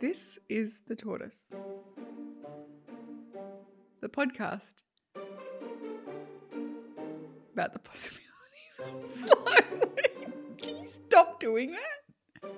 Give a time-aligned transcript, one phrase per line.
[0.00, 1.52] This is The Tortoise,
[4.00, 4.76] the podcast
[7.52, 8.24] about the possibilities
[8.78, 9.56] of slow.
[10.56, 12.50] Can you stop doing that?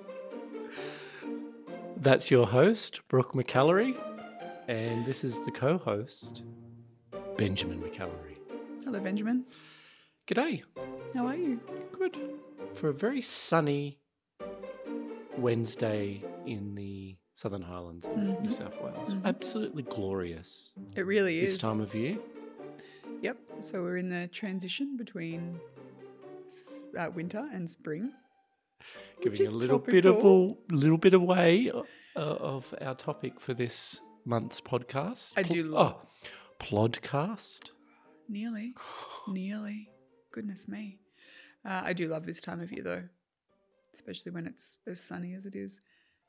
[1.97, 3.93] That's your host, Brooke McAlary,
[4.69, 6.43] and this is the co host,
[7.35, 8.37] Benjamin McAlary.
[8.85, 9.43] Hello, Benjamin.
[10.27, 10.63] G'day.
[11.13, 11.59] How are you?
[11.91, 12.17] Good.
[12.75, 13.99] For a very sunny
[15.37, 18.53] Wednesday in the Southern Highlands of New.
[18.53, 19.13] South Wales.
[19.15, 19.25] Mhm.
[19.25, 21.51] Absolutely glorious It really is.
[21.53, 22.19] this time of year.
[23.21, 23.37] Yep.
[23.61, 25.59] So we're in the transition between
[26.97, 28.11] uh, winter and spring.
[29.21, 34.01] Giving a little bit of a little bit away uh, of our topic for this
[34.25, 35.31] month's podcast.
[35.37, 36.07] I do love- Oh,
[36.59, 37.71] plodcast.
[38.27, 38.75] Nearly.
[39.27, 39.89] Nearly.
[40.31, 40.99] Goodness me.
[41.65, 43.03] Uh, I do love this time of year though,
[43.93, 45.79] especially when it's as sunny as it is.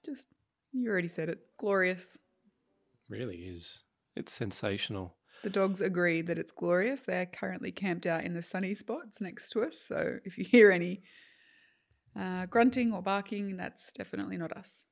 [0.05, 0.29] Just,
[0.75, 2.19] you already said it, glorious.
[3.09, 3.81] Really is.
[4.17, 5.17] It's sensational.
[5.43, 7.01] The dogs agree that it's glorious.
[7.01, 9.79] They're currently camped out in the sunny spots next to us.
[9.79, 11.03] So if you hear any
[12.19, 14.85] uh, grunting or barking, that's definitely not us.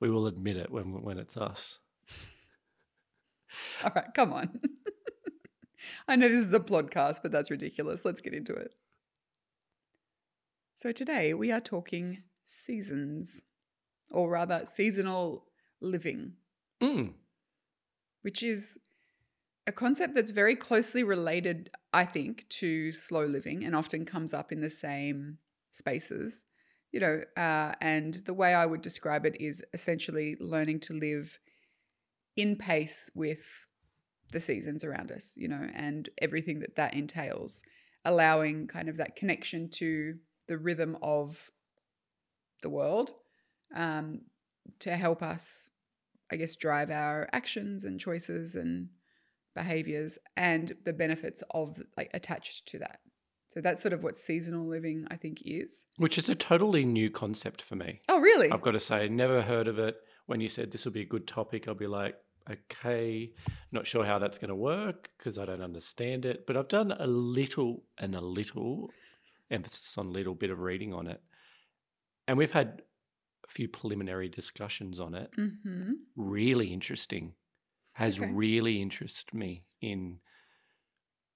[0.00, 1.80] We will admit it when when it's us.
[3.84, 4.60] All right, come on.
[6.08, 8.04] I know this is a podcast, but that's ridiculous.
[8.04, 8.74] Let's get into it.
[10.76, 13.40] So, today we are talking seasons,
[14.10, 15.46] or rather, seasonal
[15.80, 16.34] living,
[16.80, 17.14] Mm.
[18.22, 18.78] which is
[19.66, 24.50] a concept that's very closely related, I think, to slow living and often comes up
[24.50, 25.38] in the same
[25.72, 26.46] spaces.
[26.90, 31.38] You know, uh, and the way I would describe it is essentially learning to live
[32.34, 33.42] in pace with
[34.32, 37.62] the seasons around us, you know, and everything that that entails,
[38.04, 41.50] allowing kind of that connection to the rhythm of
[42.62, 43.12] the world
[43.74, 44.22] um,
[44.80, 45.68] to help us,
[46.30, 48.88] I guess, drive our actions and choices and
[49.54, 53.00] behaviors and the benefits of like attached to that.
[53.48, 55.86] So that's sort of what seasonal living, I think, is.
[55.96, 58.02] Which is a totally new concept for me.
[58.08, 58.50] Oh, really?
[58.50, 59.96] I've got to say, never heard of it.
[60.26, 62.14] When you said this will be a good topic, I'll be like,
[62.50, 63.32] okay,
[63.72, 66.46] not sure how that's going to work because I don't understand it.
[66.46, 68.90] But I've done a little and a little
[69.50, 71.20] emphasis on little bit of reading on it.
[72.26, 72.82] And we've had
[73.48, 75.30] a few preliminary discussions on it.
[75.38, 75.92] Mm-hmm.
[76.16, 77.34] Really interesting.
[77.94, 78.30] Has Okay.
[78.32, 80.18] really interested me in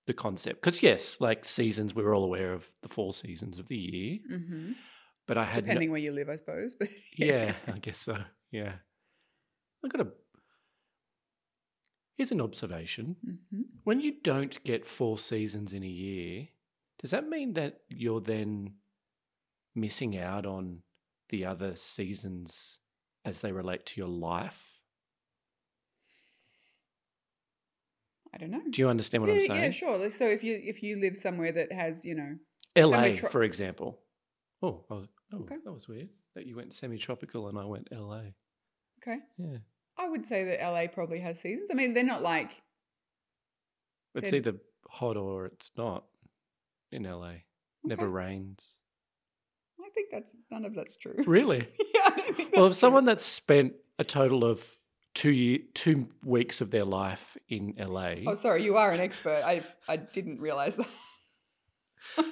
[0.06, 0.60] the concept.
[0.62, 4.18] Because, yes, like seasons, we're all aware of the four seasons of the year.
[4.30, 4.72] Mm-hmm.
[5.26, 6.74] But I had no- Depending where you live, I suppose.
[6.74, 8.16] But yeah, I guess so.
[8.50, 8.74] Yeah.
[9.84, 10.08] I got a.
[12.16, 13.16] Here's an observation.
[13.24, 16.48] hmm When you don't get four seasons in a year,
[17.00, 18.74] does that mean that you're then
[19.74, 20.82] missing out on
[21.32, 22.78] the other seasons
[23.24, 24.60] as they relate to your life?
[28.34, 28.62] I don't know.
[28.70, 29.62] Do you understand what yeah, I'm saying?
[29.62, 29.98] yeah, sure.
[29.98, 32.36] Like, So if you if you live somewhere that has, you know,
[32.76, 33.98] LA, Semi-tro- for example.
[34.62, 35.56] Oh, was- oh Okay.
[35.64, 36.08] that was weird.
[36.34, 38.22] That you went semi-tropical and I went LA.
[39.02, 39.58] okay, Yeah,
[39.98, 41.70] I would say that LA probably has seasons.
[41.70, 42.50] I mean, they're not like
[44.14, 44.54] it's either
[44.88, 46.04] hot or it's not
[46.90, 47.34] in LA.
[47.84, 48.76] Never rains.
[49.84, 51.22] I think that's none of that's true.
[51.26, 51.66] Really?
[51.94, 52.74] yeah, I Well, if true.
[52.74, 54.62] someone that's spent a total of
[55.14, 59.42] two year, two weeks of their life in LA, Oh, sorry, you are an expert.
[59.44, 60.86] I I didn't realize that.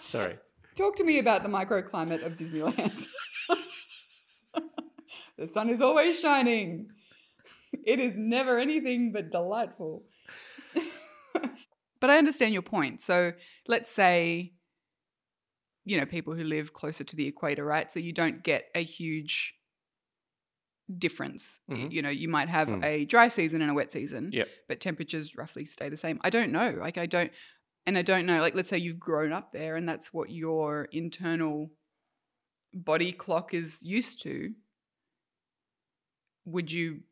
[0.07, 0.39] sorry,
[0.77, 3.07] Talk to me about the microclimate of Disneyland.
[5.39, 6.89] the sun is always shining.
[7.85, 10.05] It is never anything but delightful.
[12.01, 13.01] but I understand your point.
[13.01, 13.33] So
[13.69, 14.53] let's say,
[15.85, 17.91] you know, people who live closer to the equator, right?
[17.91, 19.55] So you don't get a huge
[20.99, 21.61] difference.
[21.71, 21.93] Mhm.
[21.93, 22.85] You know, you might have Mm.
[22.85, 24.49] a dry season and a wet season, Yep.
[24.69, 26.21] but temperatures roughly stay the same.
[26.23, 26.71] I don't know.
[26.73, 27.33] Like, I don't,
[27.87, 28.41] and I don't know.
[28.41, 31.71] Like, let's say you've grown up there and that's what your internal
[32.75, 34.55] body clock is used to.
[36.45, 37.05] Would you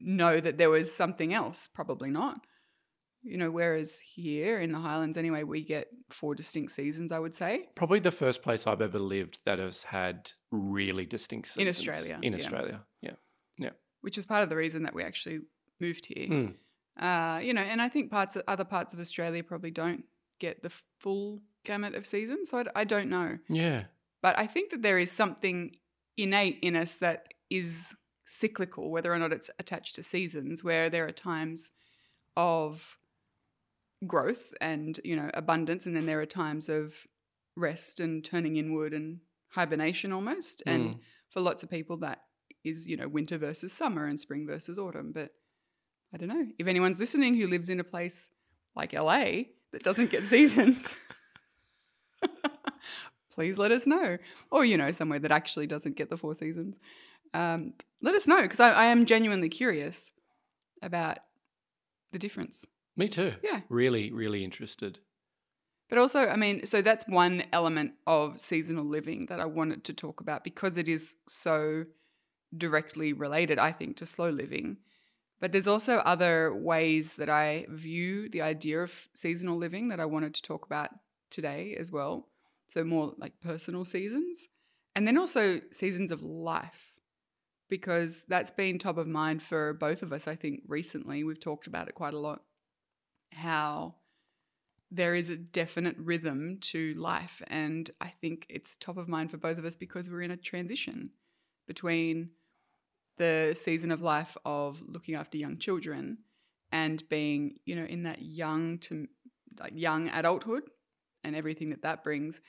[0.00, 1.68] know that there was something else?
[1.68, 2.46] Probably not.
[3.26, 7.34] You know, whereas here in the Highlands, anyway, we get four distinct seasons, I would
[7.34, 7.68] say.
[7.74, 11.62] probably the first place I've ever lived that has had really distinct seasons.
[11.62, 11.68] In.
[11.68, 12.38] Australia, In yeah.
[12.38, 13.10] Australia, yeah.
[13.58, 13.70] yeah.
[14.02, 15.40] which is part of the reason that we actually
[15.80, 16.28] moved here.
[16.28, 16.54] Mm.
[16.98, 20.04] Uh, you know, and I think parts of, other parts of Australia probably don't
[20.38, 20.70] get the
[21.00, 22.50] full gamut of seasons.
[22.50, 23.84] So I, I don't know, Yeah.
[24.22, 25.76] but I think that there is something
[26.16, 27.94] innate in us that is
[28.24, 31.70] cyclical, whether or not it's attached to seasons, where there are times
[32.36, 32.96] of
[34.06, 36.94] growth and you know abundance, and then there are times of
[37.56, 40.62] rest and turning inward and hibernation almost.
[40.66, 40.98] And Mm.
[41.30, 42.22] for lots of people, that
[42.64, 45.12] is, you know, winter versus summer and spring versus autumn.
[45.12, 45.32] But
[46.12, 46.46] I don't know.
[46.58, 48.28] If anyone's listening who lives in a place
[48.74, 50.84] like LA that doesn't get seasons,
[53.32, 54.18] please let us know.
[54.50, 56.76] Or, you know, somewhere that actually doesn't get the four seasons.
[57.34, 60.10] Um, let us know because I, I am genuinely curious
[60.82, 61.18] about
[62.12, 62.64] the difference.
[62.96, 63.34] Me too.
[63.42, 63.60] Yeah.
[63.68, 64.98] Really, really interested.
[65.88, 69.92] But also, I mean, so that's one element of seasonal living that I wanted to
[69.92, 71.84] talk about because it is so
[72.56, 74.78] directly related, I think, to slow living.
[75.38, 80.06] But there's also other ways that I view the idea of seasonal living that I
[80.06, 80.90] wanted to talk about
[81.30, 82.28] today as well.
[82.68, 84.48] So, more like personal seasons,
[84.96, 86.94] and then also seasons of life,
[87.68, 91.22] because that's been top of mind for both of us, I think, recently.
[91.22, 92.42] We've talked about it quite a lot.
[93.32, 93.96] How
[94.90, 97.42] there is a definite rhythm to life.
[97.48, 100.36] And I think it's top of mind for both of us because we're in a
[100.36, 101.10] transition
[101.66, 102.30] between
[103.18, 106.18] the season of life of looking after young children
[106.70, 109.06] and being, you know, in that young to
[109.58, 110.64] like young adulthood
[111.24, 112.40] and everything that that brings.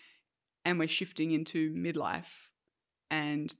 [0.65, 2.49] And we're shifting into midlife.
[3.09, 3.55] And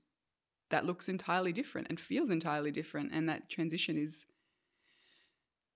[0.70, 3.12] that looks entirely different and feels entirely different.
[3.12, 4.26] And that transition is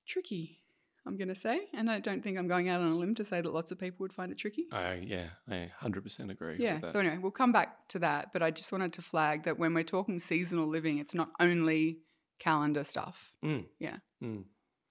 [0.07, 0.62] tricky
[1.07, 1.63] I'm going to say.
[1.75, 3.79] And I don't think I'm going out on a limb to say that lots of
[3.79, 4.67] people would find it tricky.
[4.73, 6.57] I yeah, I 100% agree.
[6.59, 6.79] Yeah.
[6.91, 8.33] So, anyway, we'll come back to that.
[8.33, 11.99] But I just wanted to flag that when we're talking seasonal living, it's not only
[12.39, 13.33] calendar stuff.
[13.45, 13.67] Mm.
[13.79, 13.97] Yeah.
[14.23, 14.45] Mm.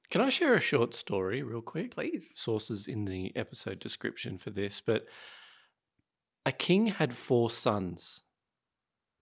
[0.10, 1.92] Can I share a short story real quick?
[1.92, 2.34] Please.
[2.36, 4.81] Sources in the episode description for this.
[4.86, 5.06] But
[6.46, 8.24] a king had four sons.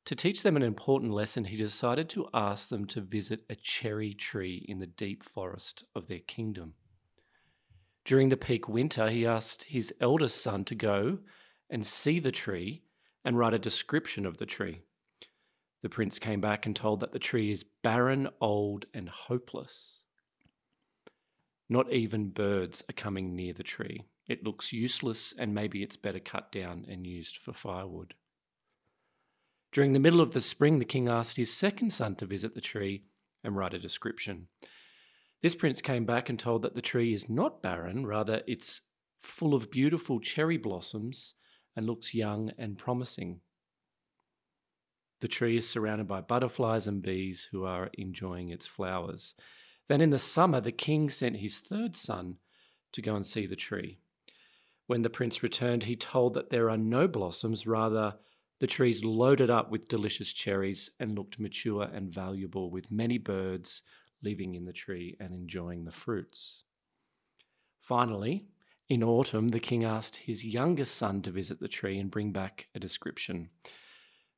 [0.05, 4.13] To teach them an important lesson, he decided to ask them to visit a cherry
[4.13, 6.73] tree in the deep forest of their kingdom.
[8.05, 11.19] During the peak winter, he asked his eldest son to go
[11.69, 12.81] and see the tree
[13.23, 14.81] and write a description of the tree.
[15.83, 19.99] The prince came back and told that the tree is barren, old, and hopeless.
[21.69, 24.05] Not even birds are coming near the tree.
[24.27, 28.15] It looks useless, and maybe it's better cut down and used for firewood.
[29.71, 32.61] During the middle of the spring, the king asked his second son to visit the
[32.61, 33.03] tree
[33.43, 34.47] and write a description.
[35.41, 38.81] This prince came back and told that the tree is not barren, rather, it's
[39.21, 41.35] full of beautiful cherry blossoms
[41.75, 43.41] and looks young and promising.
[45.21, 49.35] The tree is surrounded by butterflies and bees who are enjoying its flowers.
[49.87, 52.37] Then in the summer, the king sent his third son
[52.93, 53.99] to go and see the tree.
[54.87, 58.15] When the prince returned, he told that there are no blossoms, rather,
[58.59, 63.83] the trees loaded up with delicious cherries and looked mature and valuable, with many birds
[64.21, 66.63] living in the tree and enjoying the fruits.
[67.79, 68.45] Finally,
[68.89, 72.67] in autumn, the king asked his youngest son to visit the tree and bring back
[72.75, 73.49] a description.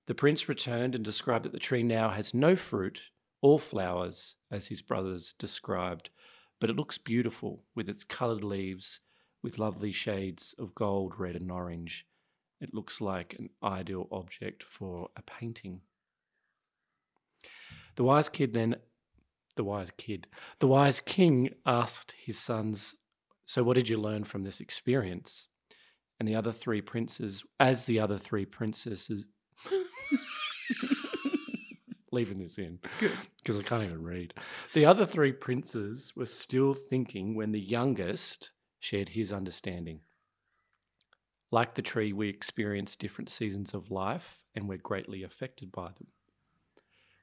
[0.07, 3.01] The prince returned and described that the tree now has no fruit
[3.41, 6.11] or flowers, as his brothers described,
[6.59, 8.99] but it looks beautiful with its coloured leaves
[9.41, 12.05] with lovely shades of gold, red, and orange
[12.61, 15.81] it looks like an ideal object for a painting.
[17.95, 18.75] The wise kid then,
[19.55, 20.27] the wise kid,
[20.59, 22.95] the wise king asked his sons,
[23.45, 25.47] So what did you learn from this experience?
[26.19, 29.25] And the other three princes, as the other three princesses,
[32.11, 32.77] leaving this in
[33.37, 34.33] because I can't even read.
[34.73, 40.01] The other three princes were still thinking when the youngest shared his understanding.
[41.51, 46.07] Like the tree, we experience different seasons of life and we're greatly affected by them.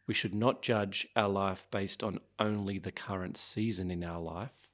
[0.07, 4.69] We should not judge our life based on only the current season in our life.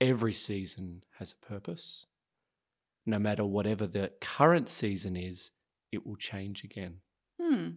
[0.00, 2.06] Every season has a purpose.
[3.04, 5.50] No matter whatever the current season is,
[5.92, 6.96] it will change again.
[7.40, 7.68] Hmm.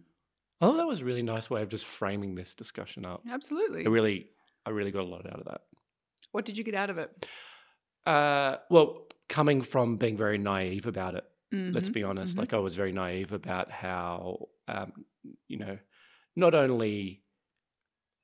[0.60, 3.22] I thought that was a really nice way of just framing this discussion up.
[3.30, 3.86] Absolutely.
[3.86, 4.26] I really,
[4.66, 5.62] I really got a lot out of that.
[6.32, 7.26] What did you get out of it?
[8.04, 11.24] Uh, well, coming from being very naive about it.
[11.54, 11.74] Mm-hmm.
[11.74, 12.34] Let's be honest.
[12.36, 12.40] mhm.
[12.40, 14.92] Like I was very naive about how, um,
[15.48, 15.78] you know,
[16.36, 17.22] not only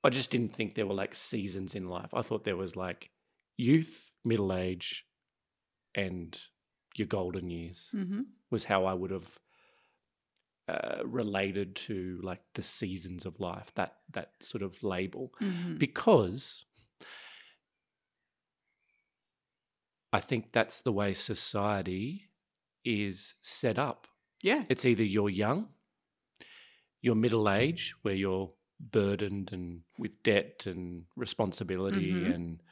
[0.05, 2.11] I just didn't think there were like seasons in life.
[2.13, 3.11] I thought there was like
[3.57, 5.05] youth, middle age,
[5.95, 6.39] and
[6.95, 8.23] your golden years Mm-hmm.
[8.51, 9.39] was how I would have
[10.69, 13.71] uh, related to like the seasons of life.
[13.77, 15.77] That that sort of label Mm-hmm.
[15.79, 16.65] because
[20.13, 22.31] I think that's the way society
[22.85, 24.07] is set up.
[24.43, 24.65] Yeah.
[24.69, 25.69] It's either you're young,
[27.03, 32.35] you're middle age, where you're burdened and with debt and responsibility Mhm.
[32.35, 32.63] and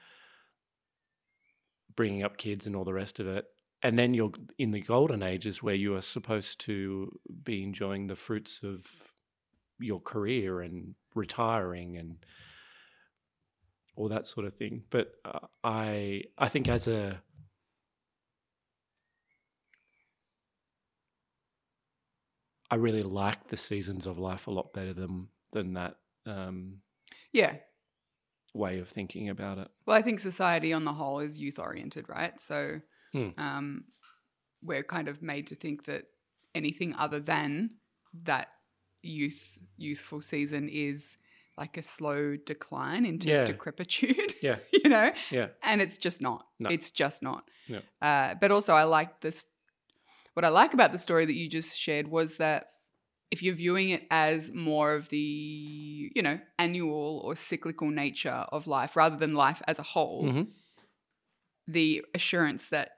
[1.96, 3.46] bringing up kids and all the rest of it.
[3.82, 8.16] And then you're in the golden ages where you are supposed to be enjoying the
[8.16, 8.86] fruits of
[9.78, 12.24] your career and retiring and
[13.96, 14.84] all that sort of thing.
[14.90, 17.22] But uh, I I think as a
[22.70, 25.96] I really like the seasons of life a lot better than than that
[26.26, 26.80] um,
[27.32, 27.56] Yeah.
[28.54, 29.68] way of thinking about it.
[29.86, 32.40] Well, I think society on the whole is youth oriented, right?
[32.40, 32.80] So
[33.12, 33.28] Hmm.
[33.36, 33.84] um,
[34.62, 36.06] we're kind of made to think that
[36.54, 37.70] anything other than
[38.24, 38.48] that
[39.02, 41.16] youth youthful season is
[41.56, 43.44] like a slow decline into Yeah.
[43.44, 44.34] decrepitude.
[44.42, 44.56] Yeah.
[44.73, 45.49] you know, Yeah.
[45.62, 46.46] and it's just not.
[46.58, 46.68] No.
[46.70, 47.44] It's just not.
[47.68, 47.80] No.
[48.02, 49.46] Uh, but also, I like this.
[50.34, 52.66] What I like about the story that you just shared was that
[53.30, 58.66] if you're viewing it as more of the you know annual or cyclical nature of
[58.66, 60.49] life rather than life as a whole, Mhm.
[61.66, 62.90] the assurance that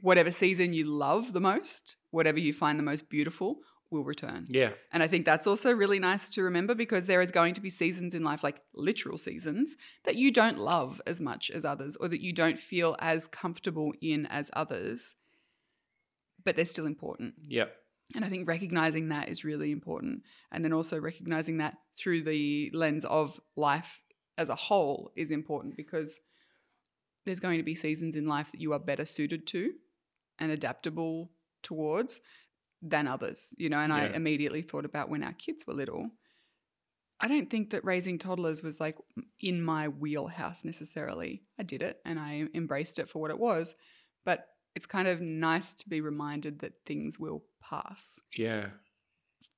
[0.00, 4.46] whatever season you love the most, whatever you find the most beautiful, will return.
[4.48, 4.70] Yeah.
[4.92, 7.70] And I think that's also really nice to remember because there is going to be
[7.70, 12.08] seasons in life, like literal seasons, that you don't love as much as others or
[12.08, 15.16] that you don't feel as comfortable in as others,
[16.44, 17.34] but they're still important.
[17.46, 17.66] Yeah.
[18.14, 20.22] And I think recognizing that is really important.
[20.50, 24.00] And then also recognizing that through the lens of life
[24.38, 26.20] as a whole is important because
[27.26, 29.72] there's going to be seasons in life that you are better suited to
[30.38, 31.30] and adaptable
[31.62, 32.20] towards
[32.82, 33.78] than others, you know.
[33.80, 36.10] And I immediately thought about when our kids were little.
[37.20, 38.96] I don't think that raising toddlers was like
[39.40, 41.42] in my wheelhouse necessarily.
[41.58, 43.74] I did it and I embraced it for what it was,
[44.24, 48.70] but it's kind of nice to be reminded that things will pass Yeah.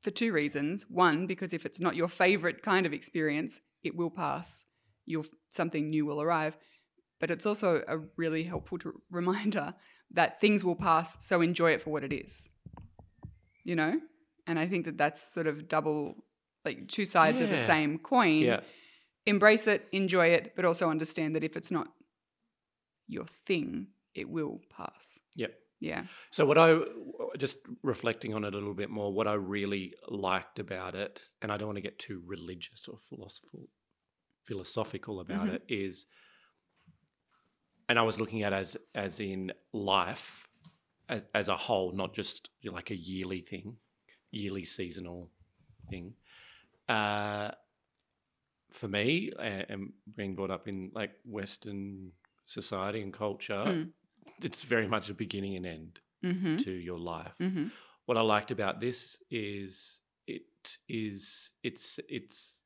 [0.03, 0.87] for two reasons.
[0.89, 4.65] One, because if it's not your favorite kind of experience, it will pass.
[5.05, 6.57] You'll something new will arrive.
[7.21, 9.75] But it's also a really helpful to, reminder
[10.11, 12.49] that things will pass, so enjoy it for what it is.
[13.65, 14.01] You know?
[14.47, 16.25] And I think that that's sort of double
[16.65, 18.41] like two sides of the same coin.
[18.41, 18.61] Yeah.
[19.27, 21.89] Embrace it, enjoy it, but also understand that if it's not
[23.07, 25.19] your thing, it will pass.
[25.37, 25.53] Yep.
[25.81, 26.05] Yeah.
[26.31, 26.79] So what I
[27.39, 31.51] just reflecting on it a little bit more, what I really liked about it, and
[31.51, 33.69] I don't want to get too religious or philosophical
[34.45, 35.55] philosophical about Mhm.
[35.55, 36.07] it, is
[37.89, 40.49] and I was looking at as as in life
[41.11, 43.77] as, as a whole, not just like a yearly thing,
[44.31, 45.29] yearly seasonal
[45.91, 46.15] thing.
[46.89, 47.51] Uh,
[48.73, 52.13] for me, and being brought up in like Western
[52.47, 53.91] society and culture, Mm.
[54.43, 56.57] it's very much a beginning and end Mm-hmm.
[56.59, 57.35] to your life.
[57.41, 57.69] Mm-hmm.
[58.07, 60.43] What I liked about this is it
[60.89, 62.59] is it's it's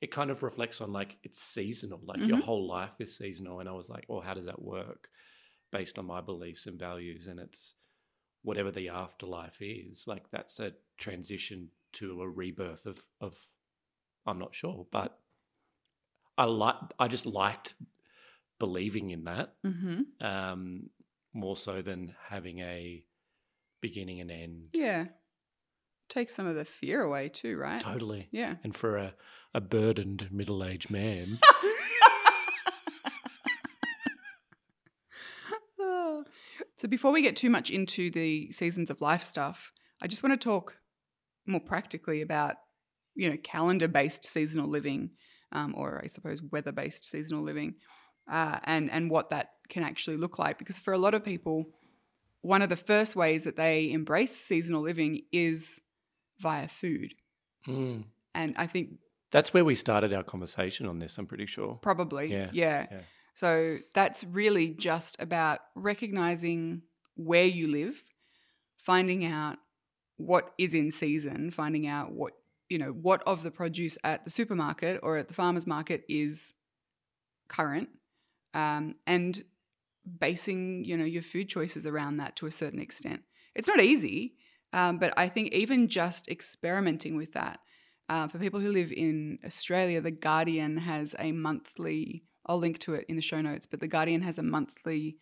[0.00, 2.42] it kind of reflects on like it's seasonal, like your Mhm.
[2.42, 3.60] whole life is seasonal.
[3.60, 5.10] And I was like, well, how does that work
[5.72, 7.26] based on my beliefs and values?
[7.26, 7.74] And it's
[8.42, 13.36] whatever the afterlife is, like that's a transition to a rebirth of of
[14.26, 15.18] I'm not sure, but
[16.38, 17.74] I like I just liked
[18.58, 20.24] believing in that Mm-hmm.
[20.26, 20.90] um,
[21.32, 23.02] more so than having a
[23.80, 24.68] beginning and end.
[24.72, 25.06] Yeah.
[26.08, 27.80] Takes some of the fear away too, right?
[27.80, 28.28] Totally.
[28.32, 28.56] Yeah.
[28.64, 29.14] And for a,
[29.54, 31.38] a burdened middle aged man,
[35.82, 36.24] Oh.
[36.80, 39.70] So before we get too much into the seasons of life stuff,
[40.00, 40.78] I just want to talk
[41.46, 42.54] more practically about,
[43.14, 45.10] you know, calendar-based seasonal living,
[45.52, 47.74] um, or I suppose weather-based seasonal living,
[48.32, 50.56] uh, and and what that can actually look like.
[50.58, 51.66] Because for a lot of people,
[52.40, 55.80] one of the first ways that they embrace seasonal living is
[56.38, 57.12] via food,
[57.68, 58.04] Mm.
[58.34, 61.78] and I think that's where we started our conversation on this, I'm pretty sure.
[61.82, 62.32] Probably.
[62.32, 62.86] Yeah, Yeah.
[62.90, 63.00] yeah.
[63.34, 66.82] So that's really just about recognizing
[67.16, 68.02] where you live,
[68.76, 69.58] finding out
[70.16, 72.34] what is in season, finding out what,
[72.68, 76.52] you know, what of the produce at the supermarket or at the farmer's market is
[77.48, 77.88] current,
[78.54, 79.44] um, and
[80.18, 83.22] basing, you know, your food choices around that to a certain extent.
[83.54, 84.34] It's not easy,
[84.72, 87.60] um, but I think even just experimenting with that,
[88.08, 92.94] uh, for people who live in Australia, The Guardian has a monthly, I'll link to
[92.94, 95.16] it in the show notes, but The Guardian has a monthly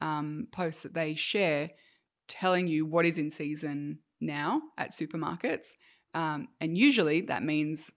[0.00, 1.70] um, post that they share
[2.28, 5.68] telling you what is in season now at supermarkets.
[6.14, 7.90] Um, and usually that means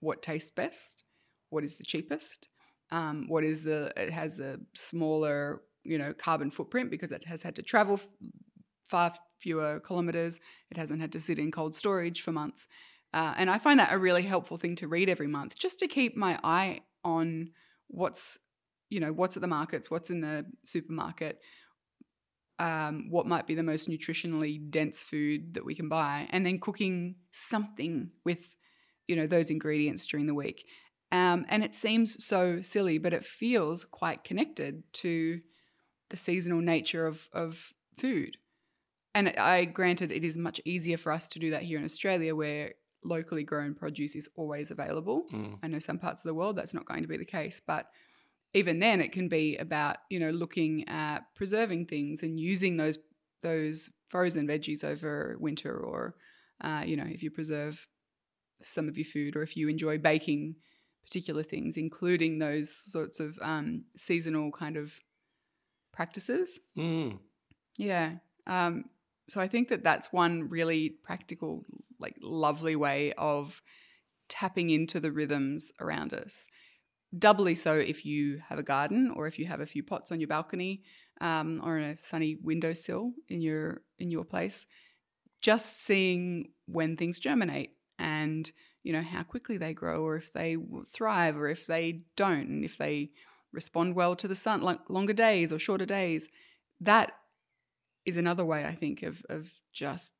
[0.00, 1.02] what tastes best,
[1.50, 2.48] what is the cheapest,
[2.90, 7.42] um, what is the, it has a smaller, you know, carbon footprint because it has
[7.42, 8.00] had to travel
[8.88, 10.38] far fewer kilometers.
[10.70, 12.66] It hasn't had to sit in cold storage for months.
[13.14, 15.88] Uh, and I find that a really helpful thing to read every month, just to
[15.88, 17.50] keep my eye on
[17.92, 18.38] what's,
[18.90, 21.38] you know, what's at the markets, what's in the supermarket,
[22.58, 26.58] um, what might be the most nutritionally dense food that we can buy, and then
[26.58, 28.56] cooking something with
[29.08, 30.66] you know, those ingredients during the week.
[31.10, 35.40] Um, and it seems so silly, but it feels quite connected to
[36.08, 38.38] the seasonal nature of, of food.
[39.14, 42.34] And I granted it is much easier for us to do that here in Australia
[42.34, 42.72] where
[43.04, 45.26] locally grown produce is always available.
[45.32, 45.58] Mm.
[45.62, 47.88] I know some parts of the world that's not going to be the case, but
[48.54, 52.98] even then it can be about, you know, looking at preserving things and using those
[53.42, 56.14] those frozen veggies over winter or
[56.60, 57.86] uh, you know, if you preserve
[58.60, 60.54] some of your food or if you enjoy baking
[61.02, 64.98] particular things, including those sorts of um, seasonal kind of
[65.92, 66.60] practices.
[66.78, 67.18] Mm.
[67.76, 68.12] Yeah.
[68.46, 68.84] Um,
[69.28, 71.64] so I think that that's one really practical,
[72.02, 73.62] like lovely way of
[74.28, 76.46] tapping into the rhythms around us.
[77.16, 80.20] Doubly so if you have a garden or if you have a few pots on
[80.20, 80.82] your balcony
[81.20, 84.66] um, or in a sunny windowsill in your in your place.
[85.40, 88.50] Just seeing when things germinate and
[88.82, 90.56] you know how quickly they grow or if they
[90.92, 93.10] thrive or if they don't and if they
[93.52, 96.28] respond well to the sun like longer days or shorter days
[96.80, 97.12] that
[98.04, 100.14] is another way i think of of just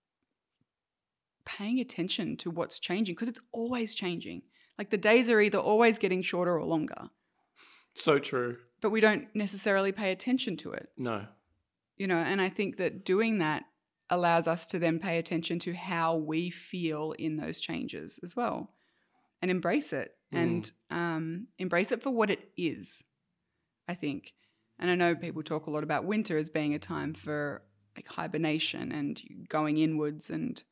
[1.45, 4.43] paying attention to what's changing because it's always changing.
[4.79, 7.11] Like the days are either always getting shorter or longer.
[7.95, 8.57] So true.
[8.81, 10.89] but we don't necessarily pay attention to it.
[10.97, 11.27] No.
[11.99, 13.65] you know and i think that doing that
[14.09, 18.73] allows us to then pay attention to how we feel in those changes as well
[19.41, 23.05] and embrace it and um, embrace it for what it is
[23.89, 24.33] i think.
[24.79, 27.63] And i know people talk a lot about winter as being a time for
[27.95, 30.63] like hibernation and going inwards and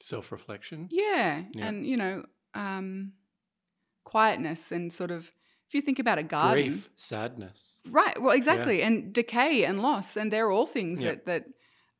[0.00, 0.88] Self reflection.
[0.90, 1.66] yeah, Yeah.
[1.66, 2.24] and you know
[2.54, 3.12] um,
[4.04, 5.32] quietness and sort of
[5.66, 7.80] if you think about a garden Grief, sadness.
[7.88, 8.20] Right.
[8.20, 8.82] Well, exactly.
[8.82, 10.16] And decay and loss.
[10.16, 11.24] And they're all things Yep.
[11.24, 11.44] that, that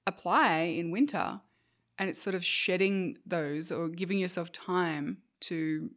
[0.07, 1.41] apply in winter.
[1.99, 5.91] And it's sort of shedding those or giving yourself time to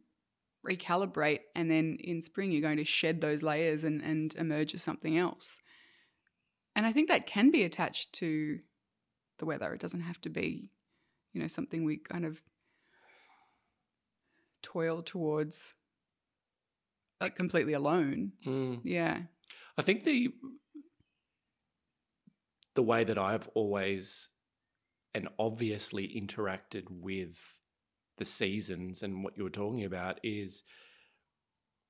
[0.66, 1.40] recalibrate.
[1.54, 5.16] And then in spring, you're going to shed those layers and, and emerge as something
[5.18, 5.60] else.
[6.74, 8.60] And I think that can be attached to
[9.38, 9.72] the weather.
[9.74, 10.70] It doesn't have to be,
[11.38, 12.42] you know, something we kind of
[14.60, 15.72] toil towards
[17.20, 18.32] like completely alone.
[18.44, 18.80] Mm.
[18.82, 19.20] Yeah.
[19.76, 20.34] I think the
[22.74, 24.28] the way that I've always
[25.14, 27.54] and obviously interacted with
[28.16, 30.64] the seasons and what you were talking about is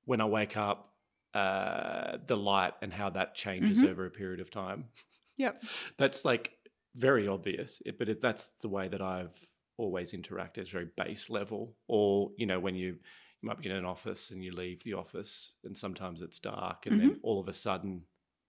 [0.05, 0.93] when I wake up,
[1.33, 3.87] uh, the light and how that changes Mhm.
[3.87, 4.89] over a period of time.
[5.37, 5.63] Yep.
[5.97, 6.58] That's like
[6.95, 9.33] very obvious, it- but it, that's the way that I've
[9.77, 10.59] always interacted.
[10.59, 11.75] It's very base level.
[11.87, 12.97] Or you know, when you
[13.41, 16.85] you might be in an office and you leave the office, and sometimes it's dark,
[16.85, 18.03] and then all of a sudden,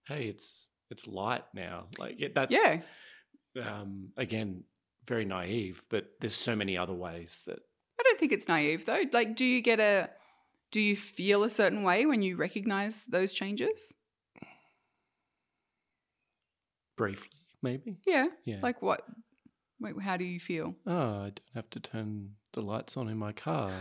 [0.07, 1.87] hey, it's it's light now.
[1.97, 2.81] Like it, that's Yeah.
[3.61, 4.63] um, again
[5.07, 7.59] very naive, but there's so many other ways that
[7.99, 9.03] I don't think it's naive though.
[9.11, 10.09] Like, do you get a,
[10.71, 13.93] do you feel a certain way when you recognize those changes?
[16.97, 17.29] briefly
[17.61, 17.97] maybe.
[18.05, 18.27] Yeah.
[18.45, 18.59] Yeah.
[18.61, 19.05] Like what?
[19.79, 20.75] Wait, how do you feel?
[20.85, 23.71] oh, I don't have to turn the lights on in my car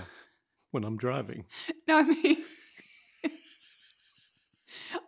[0.70, 1.44] when I'm driving.
[1.88, 2.36] No, I mean,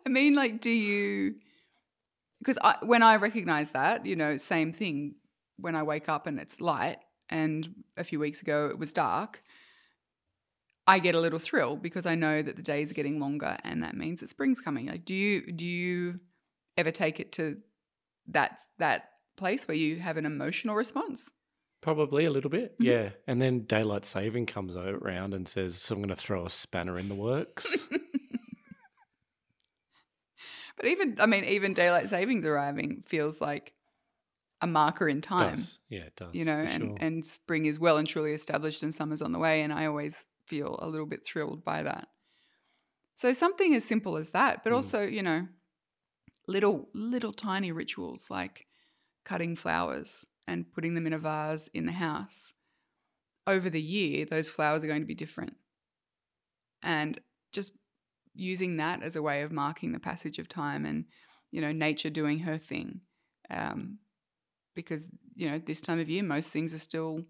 [0.07, 1.37] I mean, like, do you?
[2.41, 5.15] Because I, when I recognize that, you know, same thing.
[5.59, 9.43] When I wake up and it's light, and a few weeks ago it was dark,
[10.87, 13.83] I get a little thrill because I know that the days are getting longer, and
[13.83, 14.87] that means that spring's coming.
[14.87, 16.21] Like, do you do you
[16.77, 17.59] ever take it to
[18.29, 21.31] that that place where you have an emotional response?
[21.81, 22.85] Probably a little bit, Mhm.
[22.87, 23.11] yeah.
[23.27, 26.99] And then daylight saving comes around and says, "So I'm going to throw a spanner
[26.99, 27.77] in the works."
[30.77, 33.75] But even, I mean, even daylight savings arriving feels like
[34.61, 35.57] a marker in time.
[35.57, 35.81] Does.
[35.89, 36.35] Yeah, it does.
[36.35, 36.97] you know, and, sure.
[37.01, 39.63] and spring is well and truly established and summer's on the way.
[39.63, 42.09] And I always feel a little bit thrilled by that.
[43.17, 44.77] So something as simple as that, but Mm.
[44.77, 45.47] also, you know,
[46.53, 48.67] little, little tiny rituals like
[49.25, 52.53] cutting flowers and putting them in a vase in the house.
[53.47, 55.55] Over the year, those flowers are going to be different.
[56.83, 57.21] And
[57.53, 57.73] just
[58.35, 61.07] using that as a way of marking the passage of time and,
[61.51, 63.01] you know, nature doing her thing.
[63.51, 63.99] Um,
[64.75, 67.25] because you know this time of year most things are still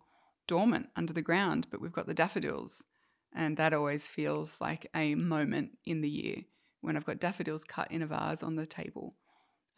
[0.46, 2.82] dormant under the ground but we've got the daffodils
[3.34, 6.36] and that always feels like a moment in the year
[6.82, 9.14] when i've got daffodils cut in a vase on the table.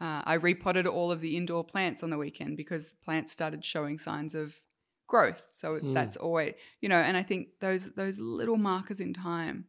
[0.01, 3.65] Uh, i repotted all of the indoor plants on the weekend because the plants started
[3.65, 4.61] showing signs of
[5.07, 5.51] growth.
[5.53, 5.95] So Mm.
[5.95, 9.67] that's always you know and i think those those little markers in time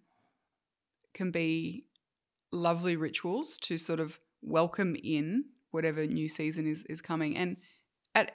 [1.13, 1.85] can be
[2.51, 7.35] lovely rituals to sort of welcome in whatever new season is is coming.
[7.37, 7.57] And
[8.15, 8.31] at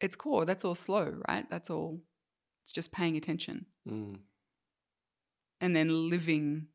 [0.00, 1.48] its core that's all slow right?
[1.50, 2.00] That's all
[2.64, 3.66] It's just paying attention.
[3.88, 4.18] Mm.
[5.60, 6.68] and then living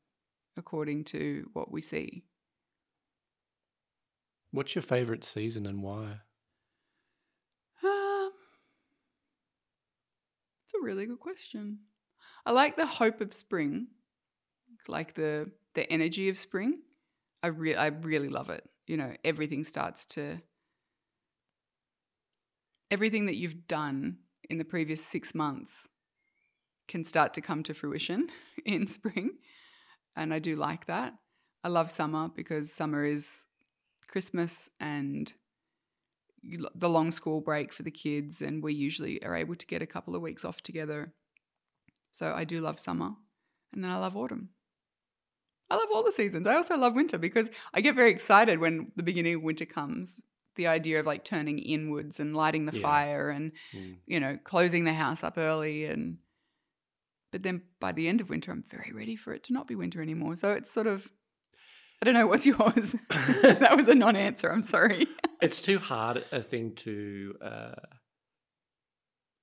[0.58, 2.24] according to what we see.
[4.52, 6.22] What's your favorite season and why?
[7.84, 8.32] Um,
[10.66, 11.80] it's a really good question.
[12.46, 13.88] I like the hope of spring,
[14.88, 16.80] like the the energy of spring.
[17.44, 18.64] I re- I really love it.
[18.88, 20.42] You know, everything starts to
[22.90, 24.18] everything that you've done
[24.50, 25.90] in the previous 6 months
[26.88, 28.30] can start to come to fruition
[28.66, 29.32] in spring.
[30.18, 31.14] And I do like that.
[31.64, 33.46] I love summer because summer is
[34.08, 35.32] Christmas and
[36.76, 39.88] the long school break for the kids, and we usually are able to get a
[39.88, 41.14] couple of weeks off together.
[42.12, 43.12] So I do love summer,
[43.72, 44.50] and then I love autumn.
[45.70, 46.48] I love all the seasons.
[46.48, 50.22] I also love winter because I get very excited when the beginning of winter comes.
[50.56, 52.82] The idea of like turning inwards and lighting the Yeah.
[52.82, 53.98] fire and Mm.
[54.08, 56.18] you know closing the house up early and
[57.38, 59.76] but then by the end of winter I'm very ready for it to not be
[59.76, 60.36] winter anymore.
[60.36, 61.12] So it's sort of
[62.02, 62.96] I don't know what's yours.
[63.44, 64.50] that was a non-answer.
[64.52, 65.06] I'm sorry.
[65.40, 67.76] It's too hard a thing to uh,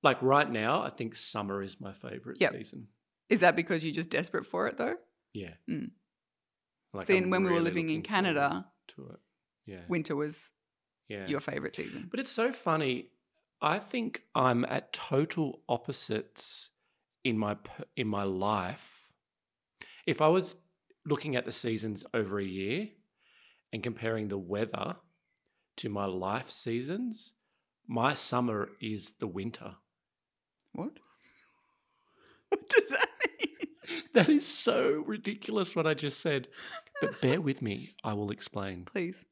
[0.03, 0.81] like right now.
[0.83, 2.51] I think summer is my favorite Yep.
[2.51, 2.87] season.
[3.29, 4.95] Is that because you're just desperate for it though?
[5.33, 5.53] Yeah.
[5.71, 5.91] Mm.
[6.93, 9.19] Like See, I'm when we were living in Canada, to it.
[9.65, 9.83] Yeah.
[9.87, 10.51] winter was
[11.07, 11.27] yeah.
[11.27, 12.09] your favorite season.
[12.11, 13.05] But it's so funny.
[13.61, 16.71] I think I'm at total opposites
[17.25, 17.57] in my
[17.97, 18.89] in my life.
[20.07, 20.55] If I was
[21.05, 22.89] looking at the seasons over a year
[23.73, 24.95] and comparing the weather
[25.77, 27.33] to my life seasons,
[27.87, 29.75] my summer is the winter.
[30.73, 30.93] What?
[32.49, 33.69] What does that mean?
[34.13, 36.47] That is so ridiculous what I just said.
[37.01, 38.85] But bear with me, I will explain.
[38.85, 39.25] Please.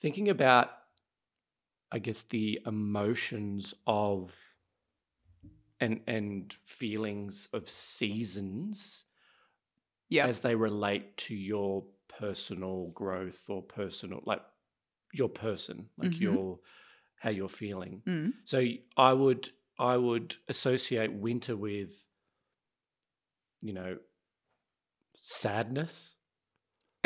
[0.00, 0.70] thinking about
[1.92, 4.34] i guess the emotions of
[5.82, 9.04] and and feelings of seasons
[10.08, 10.26] Yeah.
[10.26, 14.42] as they relate to your personal growth or personal like
[15.12, 16.20] your person like Mhm.
[16.20, 16.58] your
[17.16, 18.32] how you're feeling Mm.
[18.44, 18.64] so
[18.96, 21.90] i would i would associate winter with
[23.60, 23.98] you know
[25.20, 26.16] sadness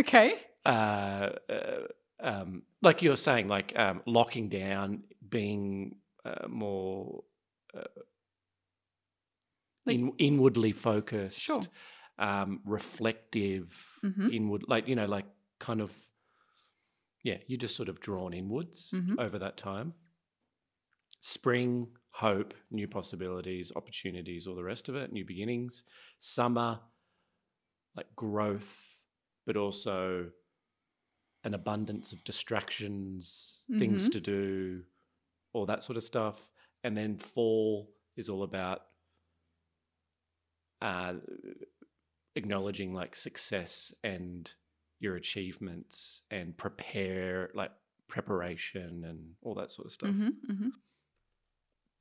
[0.01, 0.37] Okay.
[0.65, 1.87] uh, uh,
[2.21, 7.23] um, like you're saying, like um, locking down, being uh, more
[7.77, 7.85] uh,
[9.87, 11.63] Like- in, inwardly focused, Sure.
[12.19, 14.33] um, reflective, Mhm.
[14.35, 15.27] inward, like you know, like
[15.59, 15.93] kind of,
[17.23, 19.19] yeah, you're just sort of drawn inwards Mhm.
[19.19, 19.95] over that time.
[21.21, 25.85] Spring, hope, new possibilities, opportunities, all the rest of it, new beginnings.
[26.19, 26.81] Summer,
[27.95, 28.99] like growth,
[29.45, 30.31] but also
[31.45, 34.13] an abundance of distractions, things Mhm.
[34.13, 34.85] to do,
[35.53, 36.49] all that sort of stuff.
[36.85, 38.87] And then fall is all about
[40.83, 41.15] uh,
[42.35, 44.53] acknowledging like success and
[44.99, 47.73] your achievements and prepare like
[48.09, 50.11] preparation and all that sort of stuff.
[50.11, 50.69] hmm hmm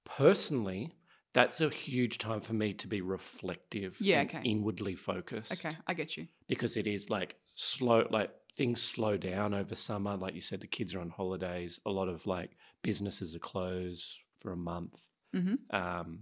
[0.06, 0.94] Personally,
[1.34, 4.42] that's a huge time for me to be reflective Yeah, okay.
[4.44, 6.28] inwardly focused Okay, I get you.
[6.48, 10.68] because it is like slow like things slow down over summer like you said the
[10.68, 12.52] kids are on holidays a lot of like
[12.84, 14.06] businesses are closed
[14.40, 14.94] for a month
[15.34, 16.20] hmm um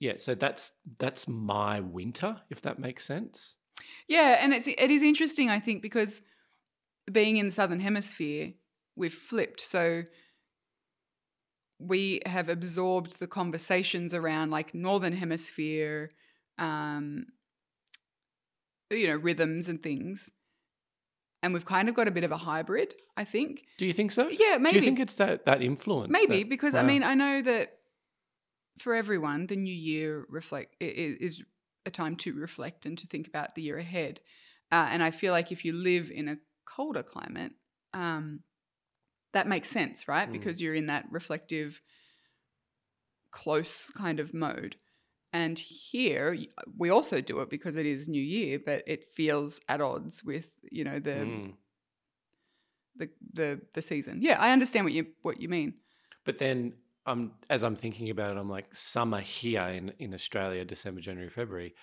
[0.00, 3.56] yeah so that's that's my winter if that makes sense
[4.08, 6.20] Yeah, and it's it is interesting, I think, because
[7.10, 8.52] being in the southern hemisphere,
[8.96, 9.60] we've flipped.
[9.60, 10.04] So
[11.78, 16.10] we have absorbed the conversations around like northern hemisphere,
[16.58, 17.26] um,
[18.90, 20.30] you know, rhythms and things,
[21.42, 22.94] and we've kind of got a bit of a hybrid.
[23.16, 23.64] I think.
[23.78, 24.78] do you think so Yeah, maybe.
[24.78, 27.73] do you think it's that that influence Maybe that- because I mean I know that
[28.78, 31.42] for everyone the new year reflect is
[31.86, 34.20] a time to reflect and to think about the year ahead,
[34.72, 37.52] uh, and I feel like if you live in a colder climate,
[37.92, 38.40] um,
[39.32, 40.28] that makes sense, right?
[40.28, 40.32] Mm.
[40.32, 41.80] Because you're in that reflective,
[43.30, 44.76] close kind of mode.
[45.32, 46.38] And here
[46.78, 50.48] we also do it because it is New Year, but it feels at odds with
[50.70, 51.52] you know the Mm.
[52.96, 54.20] the, the the season.
[54.22, 55.74] Yeah, I understand what you what you mean.
[56.24, 56.72] but then
[57.06, 61.30] um as i'm thinking about it i'm like summer here in in australia december january
[61.30, 61.74] february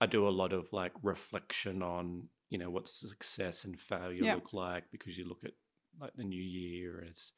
[0.00, 4.34] i do a lot of like reflection on you know what success and failure Yeah.
[4.34, 5.52] look like because you look at
[6.00, 7.32] like the new year as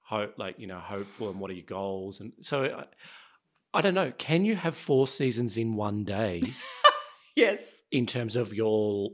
[0.00, 2.84] hope like you know hopeful and what are your goals and so I,
[3.78, 6.42] I don't know can you have four seasons in one day
[7.36, 7.82] Yes.
[7.92, 9.10] in terms of your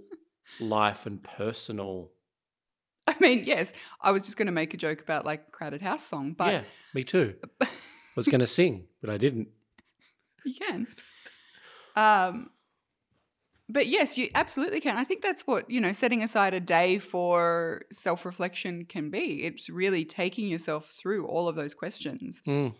[0.60, 2.10] life and personal
[3.06, 3.72] I mean, yes.
[4.00, 6.62] I was just going to make a joke about like crowded house song, but yeah
[6.94, 7.34] me too
[8.16, 9.48] was going to sing, but I didn't.
[10.46, 10.86] You can.
[11.96, 12.50] Um,
[13.66, 14.98] but yes, you absolutely can.
[14.98, 19.42] I think that's what, you know, setting aside a day for self reflection can be.
[19.44, 22.74] It's really taking yourself through all of those questions Mm.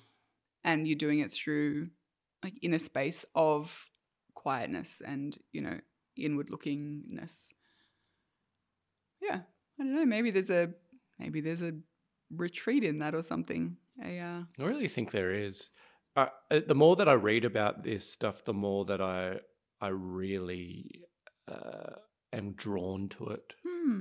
[0.63, 1.89] and you're doing it through
[2.43, 3.89] like in a space of
[4.35, 5.81] quietness and, you know,
[6.19, 7.55] inward lookingness.
[9.23, 9.41] Yeah.
[9.81, 10.05] I don't know.
[10.07, 10.71] Maybe there's a,
[11.19, 11.73] maybe there's a
[12.31, 13.77] retreat in that or something.
[14.05, 15.71] A, uh, I really think there is.
[16.17, 19.37] Uh, uh, the more that I read about this stuff, the more that I
[19.81, 21.03] I really
[21.49, 21.97] uh,
[22.33, 23.53] am drawn to it.
[23.67, 24.01] hmm.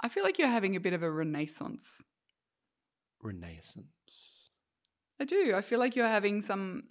[0.00, 1.86] I feel like you're having a bit of a renaissance.
[3.22, 4.50] Renaissance.
[5.20, 5.54] I do.
[5.54, 6.84] I feel like you're having some.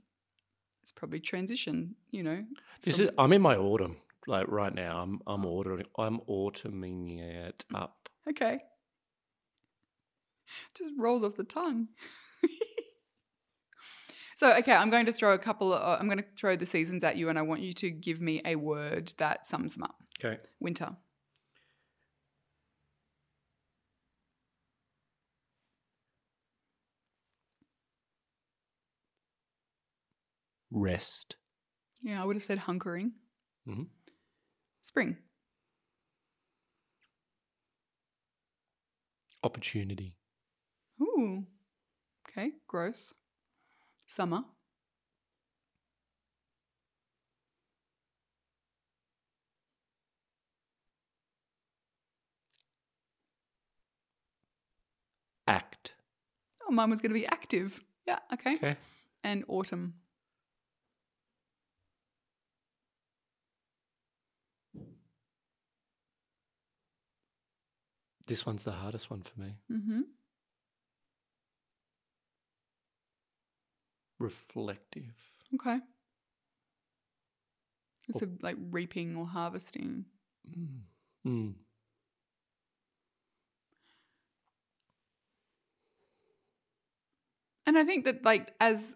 [0.82, 1.96] It's probably transition.
[2.12, 2.44] You know.
[2.84, 3.12] This from- is.
[3.18, 3.98] I'm in my autumn.
[4.28, 5.84] Like right now, I'm I'm autumn.
[5.98, 8.10] I'm autumning it up.
[8.30, 8.60] Okay.
[10.76, 11.88] Just rolls off the tongue.
[14.36, 15.74] so, okay, I'm going to throw a couple.
[15.74, 18.22] Of, I'm going to throw the seasons at you, and I want you to give
[18.22, 19.96] me a word that sums them up.
[20.20, 20.40] Okay.
[20.60, 20.96] Winter.
[30.72, 31.36] Rest.
[32.02, 33.12] Yeah, I would have said hunkering.
[33.68, 33.88] Mhm.
[34.96, 35.18] Spring.
[39.44, 40.16] Opportunity.
[41.02, 41.44] Ooh.
[42.30, 43.12] Okay, growth.
[44.06, 44.46] Summer.
[55.46, 55.92] Act.
[56.66, 57.82] Oh, mine was going to be active.
[58.08, 58.56] Yeah, okay.
[58.56, 58.78] Okay.
[59.26, 59.96] And autumn.
[68.28, 69.58] This one's the hardest one for me.
[69.72, 70.02] Mm-hmm.
[74.20, 75.14] Reflective.
[75.54, 75.80] Okay.
[78.12, 80.06] So like reaping or harvesting.
[80.50, 80.82] Mm.
[81.28, 81.54] Mm.
[87.66, 88.96] And I think that like as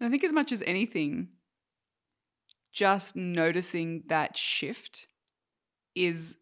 [0.00, 1.28] I think as much as anything,
[2.72, 5.06] just noticing that shift
[5.94, 6.36] is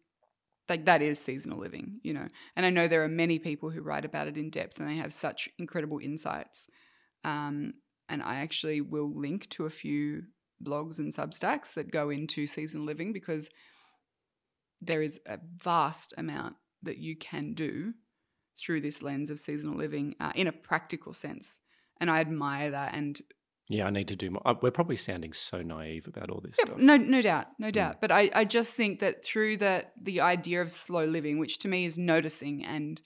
[0.69, 2.27] like that is seasonal living, you know.
[2.55, 4.97] And I know there are many people who write about it in depth and they
[4.97, 6.67] have such incredible insights.
[7.23, 7.73] Um,
[8.07, 10.23] and I actually will link to a few
[10.63, 13.49] blogs and substacks that go into seasonal living because
[14.79, 17.93] there is a vast amount that you can do
[18.57, 21.59] through this lens of seasonal living uh, in a practical sense.
[21.99, 22.93] And I admire that.
[22.93, 23.19] And
[23.69, 24.41] Yeah, I need to do more.
[24.45, 26.79] Uh, we're probably sounding so naive about all this yeah, stuff.
[26.79, 27.73] no, no doubt, no Mm.
[27.73, 28.01] doubt.
[28.01, 31.67] But I, I just think that through the the idea of slow living, which to
[31.67, 32.99] me is noticing and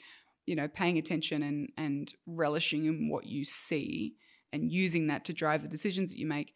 [0.46, 4.16] you know paying attention and and relishing in what you see
[4.54, 6.54] and using that to drive the decisions that you make,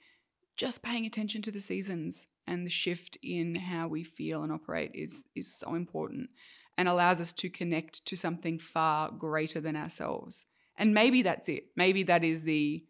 [0.56, 4.91] just paying attention to the seasons and the shift in how we feel and operate
[4.93, 6.30] is is so important
[6.78, 10.46] and allows us to connect to something far greater than ourselves.
[10.78, 11.65] And maybe that's it.
[11.76, 12.86] Maybe that is the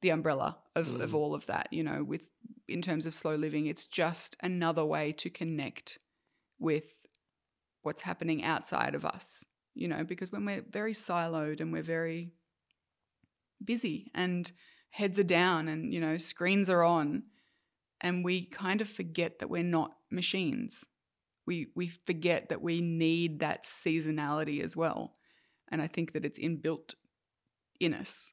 [0.00, 1.14] the umbrella of, of Mm.
[1.14, 2.30] all of that, you know, with
[2.68, 3.66] in terms of slow living.
[3.66, 5.98] It's just another way to connect
[6.58, 6.84] with
[7.82, 12.32] what's happening outside of us, you know, because when we're very siloed and we're very
[13.64, 14.50] busy and
[14.90, 17.24] heads are down and, you know, screens are on
[18.00, 20.84] and we kind of forget that we're not machines.
[21.46, 25.14] We we forget that we need that seasonality as well.
[25.70, 26.94] And I think that it's inbuilt
[27.80, 28.32] in us.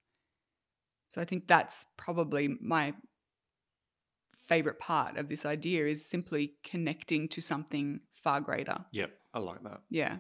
[1.15, 2.93] So I think that's probably my
[4.49, 8.83] favorite part of this idea is simply connecting to something far greater.
[8.91, 9.79] Yep, I like that.
[9.89, 10.17] Yeah.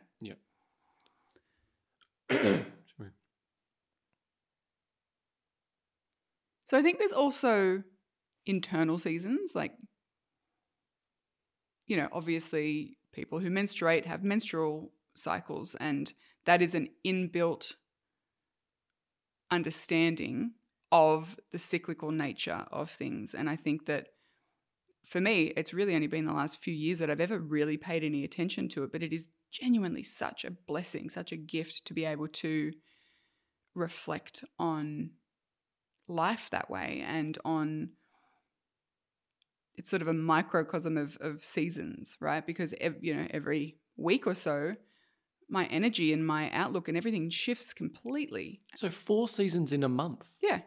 [2.31, 3.09] Sorry.
[6.63, 7.83] So I think there's also
[8.45, 9.73] internal seasons, like,
[11.87, 16.13] you know, obviously people who menstruate have menstrual cycles, and
[16.45, 17.73] that is an inbuilt
[19.51, 20.51] understanding
[20.91, 23.33] of the cyclical nature of things.
[23.33, 24.09] And I think that
[25.05, 28.03] for me, it's really only been the last few years that I've ever really paid
[28.03, 31.93] any attention to it, but it is genuinely such a blessing, such a gift to
[31.93, 32.71] be able to
[33.75, 35.11] reflect on
[36.07, 37.89] life that way and on
[39.75, 44.27] it's sort of a microcosm of, of seasons right because ev- you know every week
[44.27, 44.75] or so
[45.49, 50.23] my energy and my outlook and everything shifts completely so four seasons in a month.
[50.41, 50.61] yeah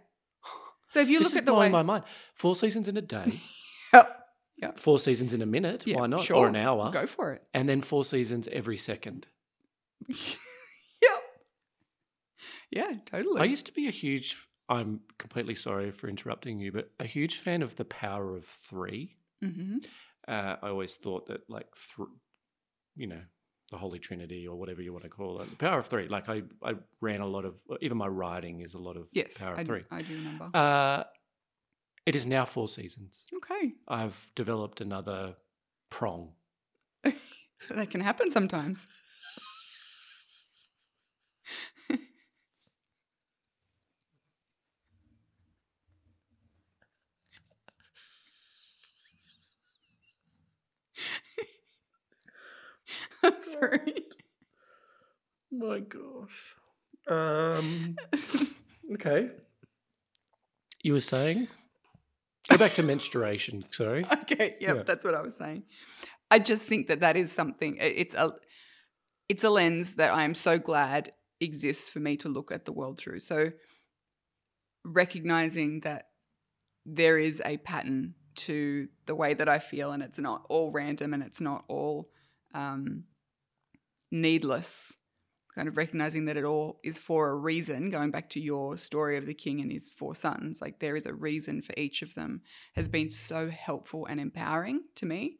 [0.90, 2.05] So if you this look is at the blowing way, my mind.
[2.33, 3.40] Four seasons in a day,
[4.61, 5.85] Yep, four seasons in a minute.
[5.87, 6.24] Yeah, why not?
[6.24, 6.37] sure.
[6.38, 6.90] Or an hour.
[6.90, 7.42] go for it.
[7.55, 9.29] And then four seasons every second.
[10.09, 10.18] yep.
[12.70, 13.40] Yeah, totally.
[13.40, 14.37] I used to be a huge.
[14.68, 19.14] I'm completely sorry for interrupting you, but a huge fan of the Power of 3
[19.42, 19.79] hmm
[20.27, 22.09] Uh, I always thought that, like, th-
[22.96, 23.22] you know,
[23.70, 26.09] the Holy Trinity or whatever you want to call it, the Power of Three.
[26.09, 29.37] Like, I, I ran a lot of, even my writing is a lot of Yes,
[29.38, 29.83] Power of I, Three.
[29.90, 30.50] I do remember.
[30.54, 31.04] Uh,
[32.07, 33.18] it is now four seasons.
[33.37, 35.35] okay, I've developed another
[35.90, 36.33] prong.
[37.70, 38.87] that can happen sometimes.
[53.22, 54.04] I'm sorry.
[55.50, 56.54] My gosh.
[57.08, 57.96] Um,
[58.94, 59.30] okay.
[60.82, 61.48] You were saying?
[62.50, 63.64] Go back to menstruation.
[63.70, 64.04] Sorry.
[64.22, 64.82] okay yep Yeah.
[64.87, 65.62] that's what i was saying
[66.30, 68.32] i just think that that is something it's a
[69.28, 72.98] it's a lens that i'm so glad exists for me to look at the world
[72.98, 73.50] through so
[74.84, 76.06] recognizing that
[76.87, 81.12] there is a pattern to the way that i feel and it's not all random
[81.14, 82.08] and it's not all
[82.54, 83.04] um,
[84.11, 84.92] needless
[85.55, 89.16] kind of recognizing that it all is for a reason going back to your story
[89.16, 92.14] of the king and his four sons like there is a reason for each of
[92.14, 92.40] them
[92.77, 95.38] has been so helpful and empowering to me.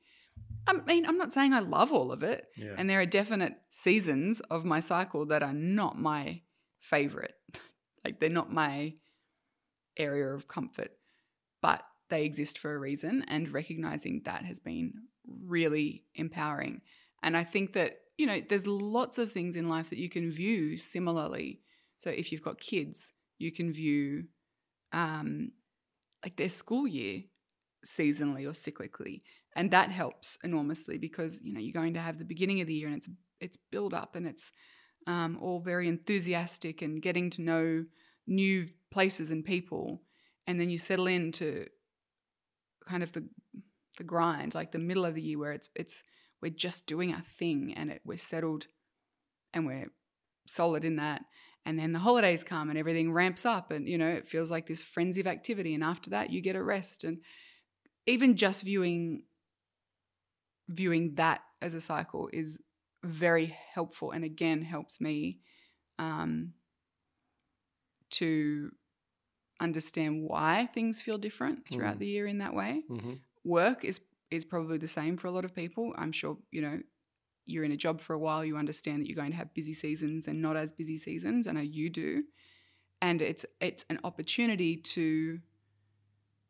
[0.67, 2.75] I mean, I'm not saying I love all of it, Yeah.
[2.77, 6.43] and there are definite seasons of my cycle that are not my
[6.81, 7.35] favorite.
[8.05, 8.95] like they're not my
[9.97, 10.91] area of comfort,
[11.61, 14.93] but they exist for a reason, and recognizing that has been
[15.27, 16.81] really empowering.
[17.23, 20.31] And I think that, you know, there's lots of things in life that you can
[20.31, 21.63] view similarly.
[21.97, 24.25] So if you've got kids, you can view
[24.93, 25.53] um,
[26.23, 27.23] like their school year
[27.87, 29.23] seasonally or cyclically
[29.59, 32.75] and that helps enormously because you know you're going to have the beginning of the
[32.75, 33.09] year and it's
[33.41, 34.53] it's build up and it's
[35.07, 37.85] um, all very enthusiastic and getting to know
[38.27, 40.03] new places and people
[40.47, 41.67] and then you settle into
[42.89, 43.25] kind of the
[43.97, 46.03] the grind like the middle of the year where it's it's
[46.41, 48.67] we're just doing our thing and it, we're settled
[49.53, 49.91] and we're
[50.47, 51.23] solid in that.
[51.67, 54.67] And then the holidays come and everything ramps up and you know it feels like
[54.67, 55.75] this frenzy of activity.
[55.75, 57.05] And after that you get a rest.
[57.05, 57.19] And
[58.07, 59.25] even just viewing
[60.69, 62.59] viewing that as a cycle is
[63.05, 65.41] very helpful and again helps me
[65.99, 66.53] um,
[68.11, 68.71] to
[69.61, 72.01] understand why things feel different throughout Mm.
[72.01, 72.85] the year in that way.
[72.89, 75.93] Hmm work is is probably the same for a lot of people.
[75.97, 76.81] I'm sure, you know,
[77.47, 79.75] you're in a job for a while, you understand that you're going to have busy
[79.75, 81.47] seasons and not as busy seasons.
[81.47, 82.25] I know you do.
[83.01, 85.39] And it's it's an opportunity to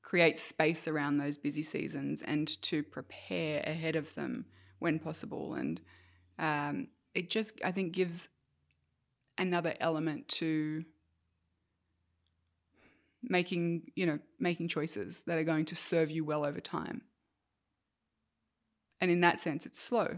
[0.03, 4.47] create space around those busy seasons and to prepare ahead of them
[4.79, 5.55] when possible.
[5.55, 5.81] And
[6.38, 8.29] um, it just, I think, gives
[9.37, 10.85] another element to
[13.23, 17.03] making you know making choices that are going to serve you well over time
[19.01, 20.17] and in that sense it's slow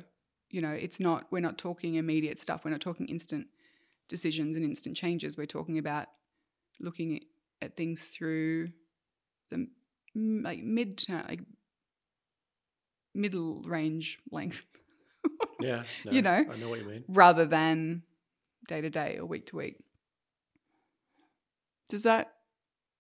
[0.51, 3.47] you know it's not we're not talking immediate stuff we're not talking instant
[4.09, 6.07] decisions and instant changes we're talking about
[6.81, 7.21] looking
[7.63, 8.69] at, things through
[9.51, 9.67] the
[10.15, 11.41] like mid like
[13.15, 14.65] middle range length
[15.61, 15.83] Yeah.
[16.11, 16.45] You know.
[16.51, 17.05] I know what you mean.
[17.09, 18.03] rather than
[18.69, 19.77] day to day or week to week.
[21.89, 22.33] Does that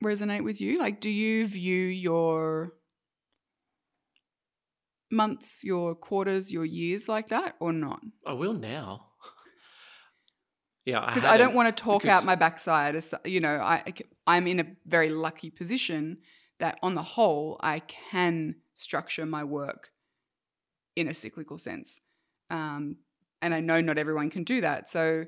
[0.05, 0.79] resonate with you?
[0.79, 2.75] Like, do you view your
[5.11, 8.01] months, your quarters, your years like that or not?
[8.27, 9.07] I will now.
[10.85, 11.07] yeah.
[11.07, 12.97] Because I, don't want to talk out my backside.
[12.97, 13.93] As, you know, I,
[14.27, 16.19] I'm in a very lucky position
[16.59, 19.91] that on the whole, I can structure my work
[20.97, 22.01] in a cyclical sense.
[22.51, 22.97] Um,
[23.43, 24.89] and I know not everyone can do that.
[24.89, 25.25] So,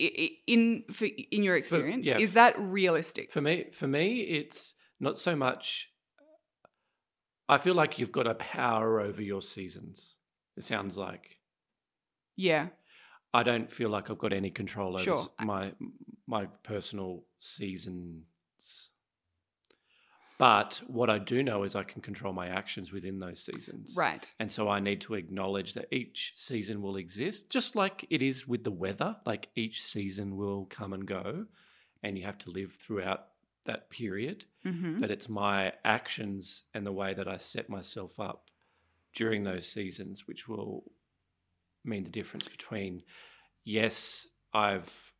[0.00, 3.32] i- i- in for, in your experience, yeah, is that realistic?
[3.32, 5.88] For me, for me, it's not so much.
[7.48, 10.16] I feel like you've got a power over your seasons.
[10.56, 11.38] It sounds like
[12.36, 12.68] yeah,
[13.32, 15.26] I don't feel like I've got any control over Sure.
[15.40, 15.72] my
[16.26, 18.24] my personal seasons.
[20.36, 23.94] But what I do know is I can control my actions within those seasons.
[23.96, 24.32] right.
[24.40, 28.46] And so I need to acknowledge that each season will exist, just like it is
[28.48, 29.16] with the weather.
[29.24, 31.46] Like each season will come and go,
[32.02, 33.26] and you have to live throughout
[33.66, 34.44] that period.
[34.62, 38.50] hmm But it's my actions and the way that I set myself up
[39.14, 40.84] during those seasons which will
[41.84, 43.02] mean the difference between
[43.64, 45.12] yes, I've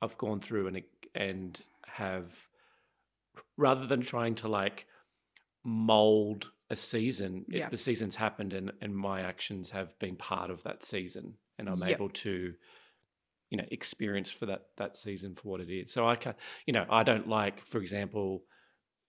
[0.00, 0.82] I've gone through and
[1.14, 2.48] and have
[3.56, 4.86] rather than trying to like
[5.64, 7.44] mold a season.
[7.48, 11.68] it- the season's happened, and and my actions have been part of that season, and
[11.68, 11.90] I'm Yep.
[11.90, 12.54] able to,
[13.50, 15.92] you know, experience for that that season for what it is.
[15.92, 16.34] So I can,
[16.66, 18.42] you know, I don't like, for example,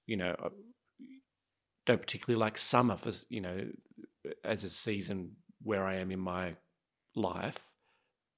[0.06, 0.50] you know, uh,
[1.86, 3.68] don't particularly like summer for you know
[4.44, 5.32] as a season
[5.64, 6.56] where I am in my
[7.16, 7.58] life,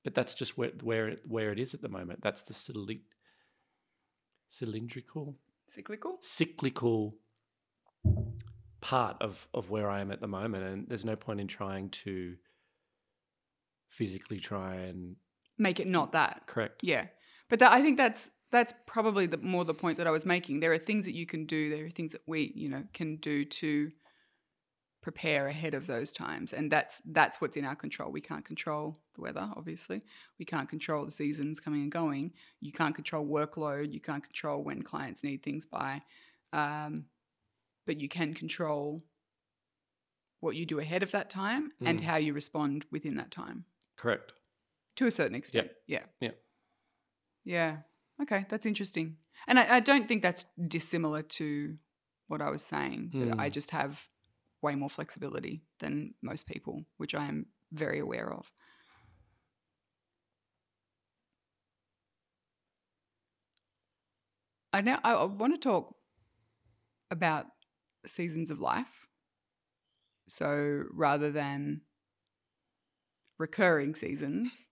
[0.03, 2.21] but that's just where where where it is at the moment.
[2.23, 3.03] That's the cyli-
[4.49, 5.37] cylindrical
[5.67, 6.17] Cyclical?
[6.21, 7.15] cyclical
[8.81, 11.89] part of of where I am at the moment, and there's no point in trying
[12.05, 12.35] to
[13.89, 15.15] physically try and
[15.61, 16.43] Make it not that.
[16.47, 16.81] correct.
[16.83, 17.05] Yeah,
[17.49, 20.59] but that, I think that's that's probably the more the point that I was making.
[20.59, 21.69] There are things that you can do.
[21.69, 23.91] There are things that we, you know, can do to
[25.01, 28.11] prepare ahead of those times, and that's that's what's in our control.
[28.11, 30.01] We can't control the weather, obviously.
[30.39, 32.33] We can't control the seasons coming and going.
[32.59, 33.93] You can't control workload.
[33.93, 36.01] You can't control when clients need things by,
[36.53, 37.05] um,
[37.85, 39.03] but you can control
[40.39, 42.03] what you do ahead of that time and Mm.
[42.03, 43.63] how you respond within that time
[43.95, 44.33] Correct.
[44.95, 45.69] To a certain extent.
[45.87, 46.03] Yeah.
[46.19, 46.31] Yeah.
[47.43, 47.77] Yeah.
[48.21, 49.17] Okay, that's interesting.
[49.47, 51.77] And I, I don't think that's dissimilar to
[52.27, 53.11] what I was saying.
[53.13, 53.53] That I Mm.
[53.53, 54.07] just have
[54.61, 58.51] way more flexibility than most people, which I am very aware of.
[64.73, 65.95] I now I want to talk
[67.09, 67.47] about
[68.05, 69.07] seasons of life.
[70.27, 71.81] So rather than
[73.37, 74.69] recurring seasons,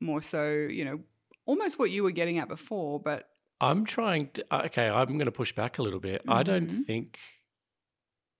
[0.00, 1.00] more so, you know,
[1.46, 3.28] almost what you were getting at before, but
[3.60, 4.44] I'm trying to.
[4.50, 6.22] uh, Okay, I'm going to push back a little bit.
[6.28, 6.84] I don't Mhm.
[6.86, 7.18] think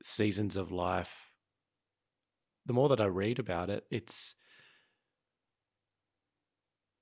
[0.03, 1.33] seasons of life.
[2.67, 4.35] The more that I read about it, it's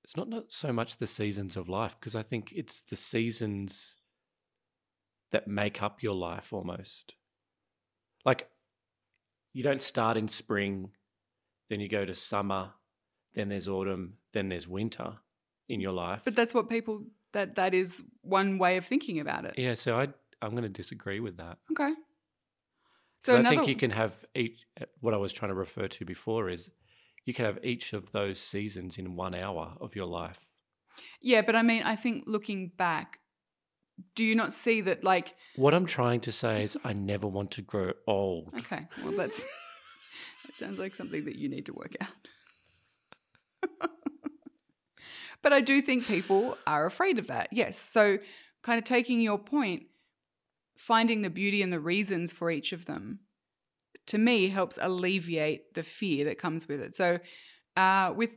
[0.04, 3.96] it's not not so much the seasons of life because I think it's the seasons
[5.32, 7.14] that make up your life almost.
[8.24, 8.48] Like
[9.52, 10.92] you don't start in spring,
[11.68, 12.74] then you go to summer,
[13.34, 15.14] then there's autumn, then there's winter
[15.68, 16.20] in your life.
[16.24, 19.54] but that's what people that that is one way of thinking about it.
[19.56, 20.08] Yeah, so I
[20.42, 21.58] I'm going to disagree with that.
[21.72, 21.92] Okay.
[23.20, 24.60] So I another think you can have each.
[25.00, 26.70] What I was trying to refer to before is
[27.24, 30.38] you can have each of those seasons in one hour of your life.
[31.20, 33.18] Yeah, but I mean, I think looking back,
[34.14, 37.50] do you not see that like What I'm trying to say is I never want
[37.52, 38.50] to grow old.
[38.58, 39.38] okay, well that's
[40.46, 42.08] that sounds like something that you need to work out.
[45.42, 47.48] but I do think people are afraid of that.
[47.52, 47.78] Yes.
[47.78, 48.18] So
[48.62, 49.84] kind of taking your point,
[50.78, 53.20] finding the beauty and the reasons for each of them
[54.06, 56.94] to me helps alleviate the fear that comes with it.
[56.94, 57.18] So
[57.76, 58.36] uh, with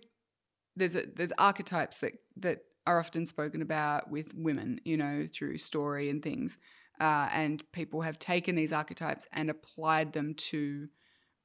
[0.76, 5.58] there's a, there's archetypes that that are often spoken about with women, you know, through
[5.58, 6.58] story and things.
[7.00, 10.88] Uh, and people have taken these archetypes and applied them to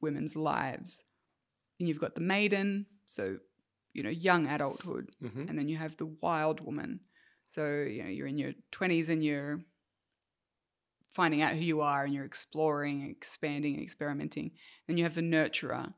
[0.01, 1.05] women's lives.
[1.79, 3.37] And you've got the maiden, so
[3.95, 7.01] you know, young adulthood, hmm and then you have the wild woman.
[7.47, 9.61] So you know, you're in your twenties and you're
[11.13, 14.51] finding out who you are, and you're exploring, and expanding, and experimenting.
[14.87, 15.93] Then you have the nurturer,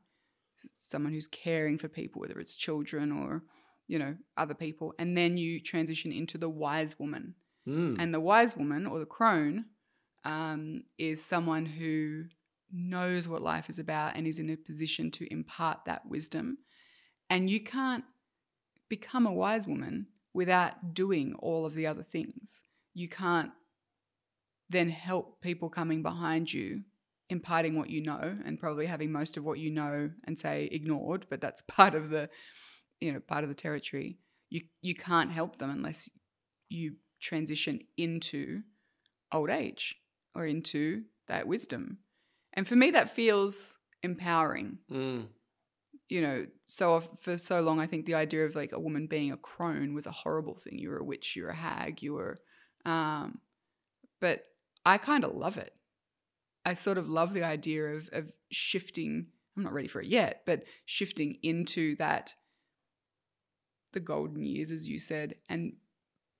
[0.77, 3.43] someone who's caring for people, whether it's children or
[3.87, 4.93] you know other people.
[4.99, 7.35] And then you transition into the wise woman,
[7.67, 7.99] Mm.
[7.99, 9.65] and the wise woman or the crone
[10.23, 12.25] um, is someone who
[12.71, 16.57] knows what life is about and is in a position to impart that wisdom.
[17.29, 18.03] And you can't
[18.89, 22.63] become a wise woman without doing all of the other things.
[22.93, 23.51] You can't
[24.69, 26.83] then help people coming behind you
[27.29, 31.25] imparting what you know and probably having most of what you know and say ignored
[31.29, 32.29] but that's part of the
[33.01, 34.17] you know part of the territory
[34.49, 36.09] you you can't help them unless
[36.69, 38.61] you transition into
[39.31, 39.95] old age
[40.35, 41.97] or into that wisdom.
[42.53, 44.79] And for me, that feels empowering.
[44.91, 45.27] Mm.
[46.09, 49.31] You know, so for so long, I think the idea of like a woman being
[49.31, 50.77] a crone was a horrible thing.
[50.77, 52.39] You were a witch, you were a hag, you were.
[52.85, 53.39] Um,
[54.21, 54.45] but
[54.85, 55.73] I kind of love it.
[56.65, 59.27] I sort of love the idea of of shifting.
[59.55, 62.33] I'm not ready for it yet, but shifting into that,
[63.93, 65.73] the golden years, as you said, and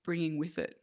[0.04, 0.80] bringing with it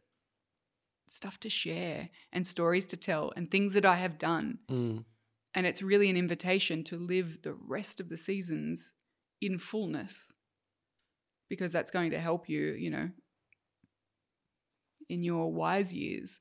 [1.08, 4.58] stuff to share and stories to tell and things that I have done.
[4.70, 5.04] Mm.
[5.56, 8.92] And it's really an invitation to live the rest of the seasons
[9.40, 10.30] in fullness
[11.48, 13.08] because that's going to help you, you know,
[15.08, 16.40] in your wise years.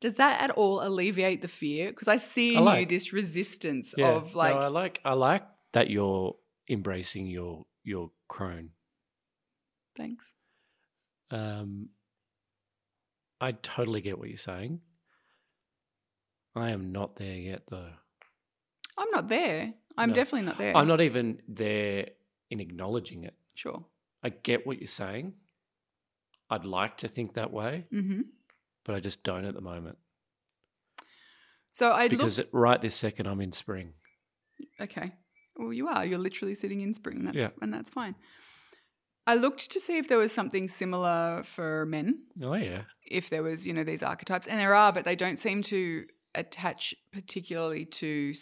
[0.00, 1.88] Does that at all alleviate the fear?
[1.90, 4.16] Because I see I in you this resistance Yeah.
[4.16, 6.36] of like, no, I like I like that you're
[6.68, 8.70] embracing your your crone.
[9.96, 10.34] thanks.
[11.30, 11.88] Um,
[13.40, 14.80] I totally get what you're saying.
[16.56, 17.90] I am not there yet, though.
[18.96, 19.74] I'm not there.
[19.98, 20.14] I'm No.
[20.14, 20.76] definitely not there.
[20.76, 22.10] I'm not even there
[22.50, 23.34] in acknowledging it.
[23.54, 23.84] sure.
[24.22, 25.34] I get what you're saying.
[26.50, 28.22] I'd like to think that way, hmm
[28.84, 29.96] but I just don't at the moment.
[31.72, 32.50] So I Because looked.
[32.54, 33.94] right this second, I'm in spring.
[34.80, 35.12] Okay.
[35.56, 36.04] Well, you are.
[36.04, 37.24] You're literally sitting in spring.
[37.24, 37.50] That's, Yeah.
[37.62, 38.14] And that's fine.
[39.26, 42.82] I looked to see if there was something similar for men, Oh, yeah.
[43.06, 44.46] if there was, you know, these archetypes.
[44.46, 48.34] And there are, but they don't seem to attach particularly to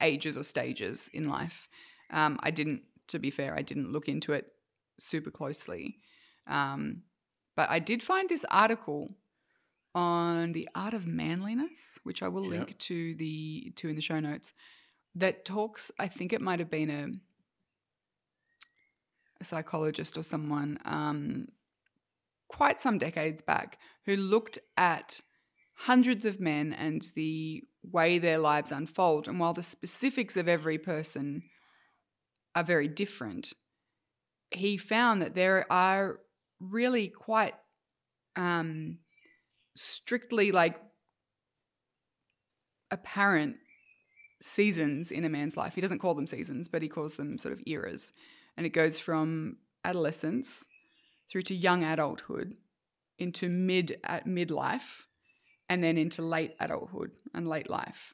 [0.00, 1.68] ages or stages in life.
[2.10, 4.46] Um, I didn't, to be fair, I didn't look into it
[4.98, 5.98] super closely.
[6.46, 7.02] Um,
[7.56, 9.14] but I did find this article
[9.94, 12.50] on the art of manliness, which I will Yeah.
[12.50, 14.52] link to the to in the show notes,
[15.14, 15.90] that talks.
[15.98, 17.08] I think it might have been a
[19.40, 21.48] a psychologist or someone um,
[22.48, 25.20] quite some decades back who looked at
[25.84, 29.26] hundreds of men and the way their lives unfold.
[29.26, 31.42] And while the specifics of every person
[32.54, 33.54] are very different,
[34.50, 36.20] he found that there are
[36.60, 37.54] really quite
[38.36, 38.98] um,
[39.74, 40.78] strictly like
[42.90, 43.56] apparent
[44.42, 45.74] seasons in a man's life.
[45.74, 48.12] He doesn't call them seasons, but he calls them sort of eras.
[48.58, 50.66] And it goes from adolescence
[51.30, 52.56] through to young adulthood
[53.18, 55.06] into mid at midlife
[55.70, 58.12] and then into late adulthood and late life.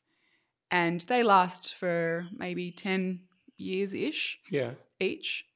[0.71, 3.21] And they last for maybe 10
[3.57, 4.75] years ish Yeah.
[5.01, 5.47] each.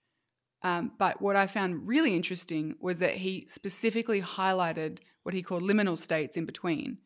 [0.63, 5.63] Um, but what I found really interesting was that he specifically highlighted what he called
[5.63, 6.99] liminal states in between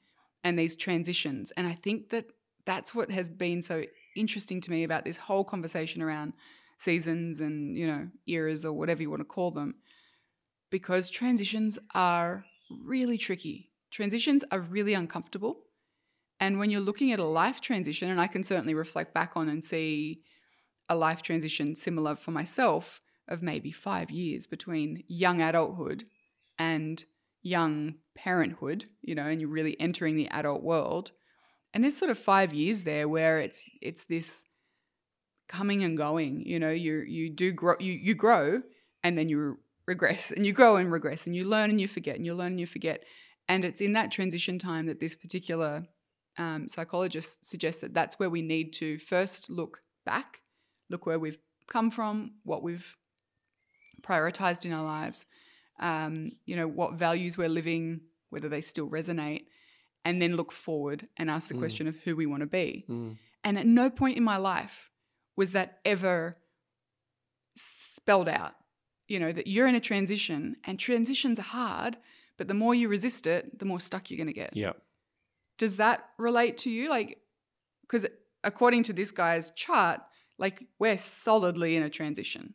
[0.45, 1.51] and these transitions.
[1.57, 2.27] And I think that
[2.65, 3.85] that's what has been so
[4.17, 6.35] interesting to me about this whole conversation around
[6.79, 9.75] seasons and, you know, eras or whatever you want to call them,
[10.71, 13.71] because transitions are really tricky.
[13.95, 15.61] Transitions are really uncomfortable.
[16.41, 19.49] And when you're looking at a life transition, and I can certainly reflect back on
[19.49, 20.23] and see
[20.89, 26.03] a life transition similar for myself of maybe five years between young adulthood
[26.59, 27.05] and
[27.43, 31.13] young parenthood, you know, and you're really entering the adult world.
[31.73, 34.45] And there's sort of five years there where it's it's this
[35.49, 38.61] coming and going, you know, you you do grow you you grow
[39.05, 42.17] and then you regress and you grow and regress and you learn and you forget
[42.17, 43.05] and you learn and you forget.
[43.49, 45.87] And it's in that transition time that this particular
[46.39, 50.41] um, psychologist suggests that that's where we need to first look back,
[50.91, 51.39] look where we've
[51.69, 52.97] come from, what we've
[54.03, 55.27] prioritized in our lives,
[55.81, 59.45] um, you know, what values we're living, whether they still resonate,
[60.05, 61.59] and then look forward and ask the Mm.
[61.61, 62.85] question of who we want to be.
[62.89, 63.17] Mm.
[63.43, 64.91] And at no point in my life
[65.37, 66.37] was that ever
[67.57, 68.55] spelled out,
[69.09, 71.97] you know, that you're in a transition and transitions are hard,
[72.39, 74.57] but the more you resist it, the more stuck you're going to get.
[74.57, 74.73] Yeah.
[75.59, 76.89] Does that relate to you?
[76.91, 77.19] Like,
[77.83, 78.07] because
[78.43, 80.01] according to this guy's chart,
[80.39, 82.55] like we're solidly in a transition,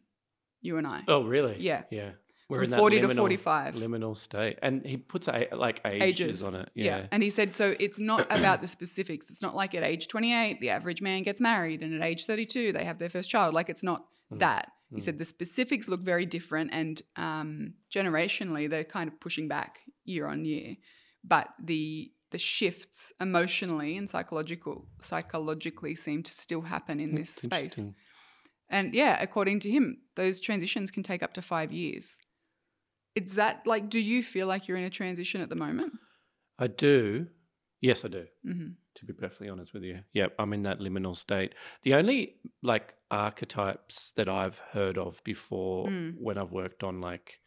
[0.62, 1.04] you and I.
[1.08, 1.56] Oh, really?
[1.60, 1.84] Yeah.
[1.90, 2.12] Yeah.
[2.50, 3.76] We're From in that 40 to 45.
[3.76, 6.44] liminal state, and he puts a, like ages, Ages.
[6.44, 6.70] on it.
[6.74, 6.86] Yeah.
[6.98, 7.06] Yeah.
[7.12, 9.30] And he said, so it's not about the specifics.
[9.30, 12.74] It's not like at age 28, the average man gets married, and at age 32,
[12.74, 13.54] they have their first child.
[13.54, 14.40] Like it's not Mm.
[14.40, 14.72] that.
[14.92, 15.04] He Mm.
[15.06, 20.26] said the specifics look very different, and um, generationally, they're kind of pushing back year
[20.26, 20.78] on year.
[21.24, 27.42] But the the shifts emotionally and psychological psychologically seem to still happen in this It's
[27.44, 27.88] space.
[28.70, 32.20] And yeah, according to him, those transitions can take up to five years.
[33.16, 35.94] Is that like, do you feel like you're in a transition at the moment?
[36.60, 37.28] I do.
[37.82, 38.28] Yes, I do.
[38.44, 38.70] hmm
[39.00, 41.56] To be perfectly honest with you, yep, I'm in that liminal state.
[41.84, 46.16] The only like archetypes that I've heard of before Mm.
[46.20, 47.40] when I've worked on like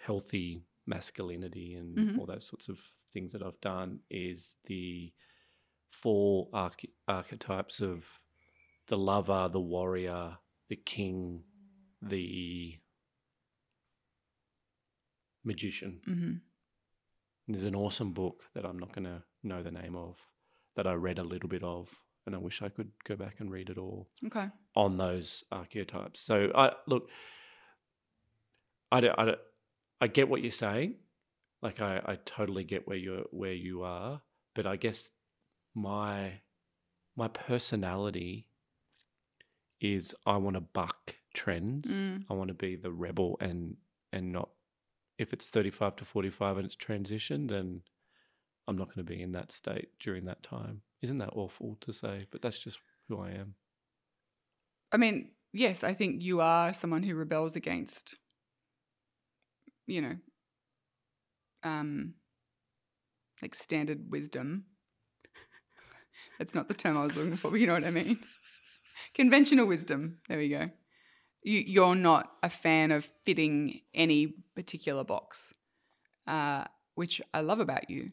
[0.00, 2.18] healthy masculinity and Mhm.
[2.18, 2.80] all those sorts of
[3.12, 5.12] things that I've done is the
[5.88, 8.20] four arch- archetypes of
[8.88, 11.44] the lover, the warrior, the king,
[12.02, 12.80] the
[15.44, 16.00] magician.
[16.04, 16.36] hmm
[17.48, 20.16] There's an awesome book that I'm not going to know the name of
[20.76, 21.88] that I read a little bit of,
[22.26, 24.48] and I wish I could go back and read it all Okay.
[24.74, 26.20] on those archetypes.
[26.20, 27.08] So I look,
[28.92, 29.38] I don't, I don't,
[30.00, 30.96] I get what you're saying.
[31.62, 34.20] Like I, I totally get where you're where you are,
[34.54, 35.10] but I guess
[35.74, 36.40] my
[37.16, 38.48] my personality
[39.80, 41.90] is I want to buck trends.
[41.90, 42.24] Mm.
[42.30, 43.76] I want to be the rebel and
[44.12, 44.50] and not
[45.18, 47.80] if it's 35 to 45 and it's transition, then
[48.68, 50.82] I'm not going to be in that state during that time.
[51.02, 52.26] Isn't that awful to say?
[52.30, 53.54] But that's just who I am.
[54.92, 58.16] I mean, yes, I think you are someone who rebels against,
[59.86, 60.16] you know,
[61.62, 62.14] um,
[63.42, 64.64] like standard wisdom.
[66.38, 68.18] That's not the term I was looking for, but you know what I mean.
[69.14, 70.18] Conventional wisdom.
[70.28, 70.70] There we go.
[71.42, 75.52] You, you're not a fan of fitting any particular box,
[76.26, 76.64] uh,
[76.94, 78.10] which I love about you.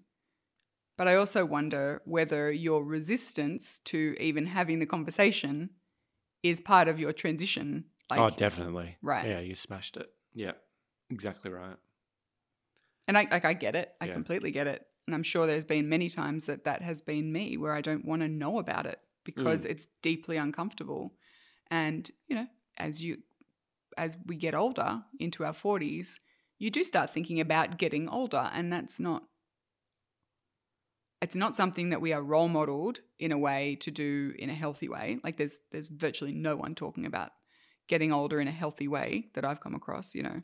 [0.98, 5.72] But I also wonder whether your resistance to even having the conversation
[6.44, 7.86] is part of your transition.
[8.10, 8.98] Like, oh, definitely.
[9.02, 9.28] Right.
[9.28, 10.10] Yeah, you smashed it.
[10.34, 10.52] Yeah,
[11.10, 11.78] exactly right.
[13.08, 13.94] And I like I get it.
[14.00, 14.14] I Yeah.
[14.14, 14.86] completely get it.
[15.08, 18.06] And I'm sure there's been many times that that has been me where I don't
[18.06, 19.72] want to know about it because mm.
[19.72, 21.16] it's deeply uncomfortable.
[21.70, 23.18] And, you know, as you
[23.98, 26.20] as we get older into our 40s,
[26.58, 29.24] you do start thinking about getting older and that's not
[31.24, 34.54] it's not something that we are role modeled in a way to do in a
[34.54, 35.20] healthy way.
[35.24, 37.32] Like there's there's virtually no one talking about
[37.88, 40.42] getting older in a healthy way that I've come across, you know,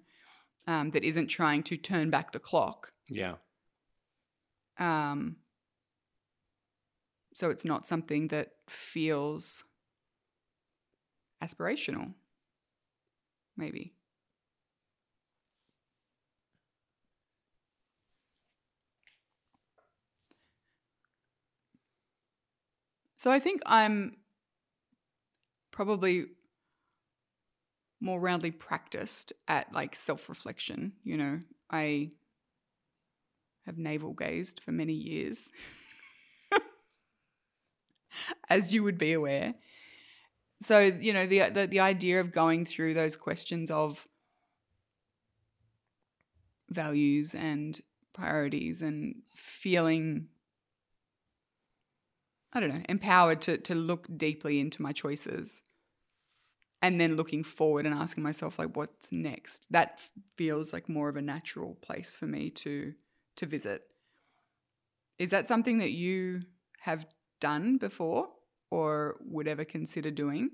[0.67, 2.93] um, that isn't trying to turn back the clock.
[3.09, 3.35] Yeah.
[4.77, 5.35] Um,
[7.33, 9.65] so it's not something that feels
[11.43, 12.13] aspirational,
[13.57, 13.93] maybe.
[23.19, 24.15] So I think I'm
[25.71, 26.27] probably
[27.99, 30.93] more roundly practiced at like self reflection.
[31.03, 31.39] You know,
[31.69, 32.11] I
[33.65, 35.51] have navel gazed for many years,
[38.49, 39.53] as you would be aware.
[40.61, 44.07] So you know the, the the idea of going through those questions of
[46.69, 47.81] values and
[48.13, 50.29] priorities and feeling
[52.53, 55.61] I don't know empowered to to look deeply into my choices
[56.81, 59.67] and then looking forward and asking myself like what's next?
[59.71, 59.99] That
[60.35, 62.93] feels like more of a natural place for me to
[63.37, 63.83] to visit.
[65.17, 66.41] Is that something that you
[66.79, 67.05] have
[67.41, 68.29] done before
[68.71, 70.51] or would ever consider doing?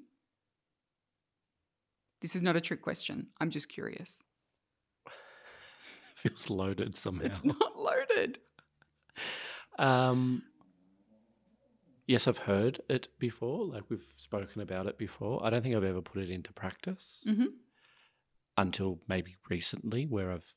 [2.21, 3.27] This is not a trick question.
[3.39, 4.23] I'm just curious.
[6.15, 7.25] Feels loaded somehow.
[7.25, 8.39] it's not loaded.
[9.77, 10.43] Um,
[12.07, 13.65] yes, I've heard it before.
[13.65, 15.45] Like we've spoken about it before.
[15.45, 17.53] I don't think I've ever put it into practice Mhm.
[18.57, 20.53] until maybe recently, where I've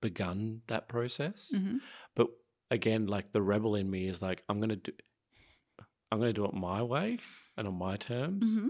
[0.00, 1.50] begun that process.
[1.54, 1.78] hmm
[2.14, 2.28] But
[2.70, 4.92] again, like the rebel in me is like, I'm gonna do,
[6.10, 7.18] I'm gonna do it my way
[7.56, 8.58] and on my terms.
[8.58, 8.68] hmm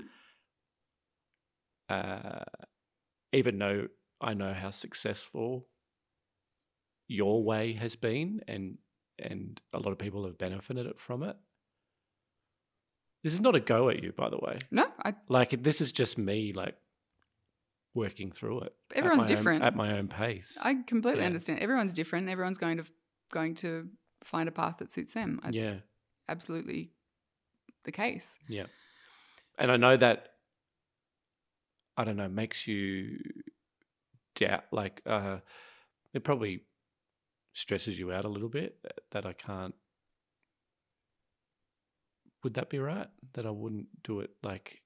[1.88, 2.44] Uh,
[3.32, 3.86] even though
[4.20, 5.68] I know how successful
[7.08, 8.78] your way has been, and
[9.18, 11.36] and a lot of people have benefited from it.
[13.26, 14.58] This is not a go at you, by the way.
[14.70, 16.76] no I, Like this is just me, like
[17.92, 18.74] working through it.
[18.92, 19.64] at Everyone's own- different.
[19.64, 20.56] at my own pace.
[20.60, 21.26] I completely Yeah.
[21.26, 21.58] understand.
[21.58, 22.28] Everyone's different.
[22.28, 22.84] Everyone's going to
[23.32, 23.88] going to
[24.22, 25.40] find a path that suits them.
[25.42, 25.74] That's yeah,
[26.28, 26.92] absolutely
[27.82, 28.38] the case.
[28.48, 28.66] yeah,
[29.58, 30.34] and I know that.
[31.96, 33.18] I don't know, makes you
[34.34, 34.64] doubt.
[34.70, 35.38] Like, uh,
[36.12, 36.64] it probably
[37.54, 38.76] stresses you out a little bit
[39.12, 39.74] that I can't.
[42.42, 43.08] Would that be right?
[43.34, 44.80] That I wouldn't do it like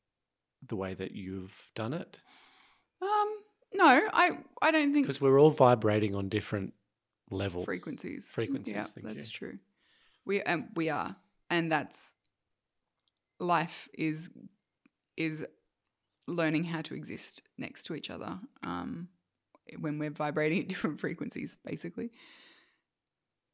[0.66, 2.16] the way that you've done it?
[3.02, 3.34] Um,
[3.74, 6.74] no, I I don't think Because we're all vibrating on different
[7.30, 7.64] levels.
[7.64, 8.26] frequencies.
[8.26, 9.30] Frequencies, Yeah, that's you.
[9.48, 9.58] true.
[10.24, 11.16] We um, we are,
[11.48, 12.14] and that's
[13.38, 14.30] life is
[15.16, 15.46] is
[16.26, 18.38] learning how to exist next to each other.
[18.62, 19.08] Um,
[19.78, 22.10] when we're vibrating at different frequencies, basically.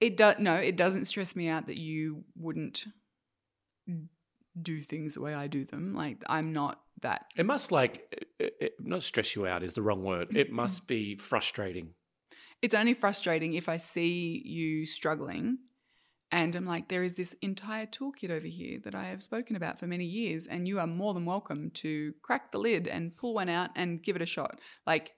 [0.01, 2.85] It does no, it doesn't stress me out that you wouldn't
[4.61, 5.95] do things the way I do them.
[5.95, 9.83] Like I'm not that It must like it, it, not stress you out is the
[9.83, 10.37] wrong word.
[10.37, 10.57] It mm-hmm.
[10.57, 11.95] must be frustrating.
[12.63, 15.59] it's only frustrating if I see you struggling
[16.33, 19.79] and I'm like, there is this entire toolkit over here that I have spoken about
[19.79, 23.35] for many years, and you are more than welcome to crack the lid and pull
[23.35, 24.59] one out and give it a shot.
[24.87, 25.13] Like,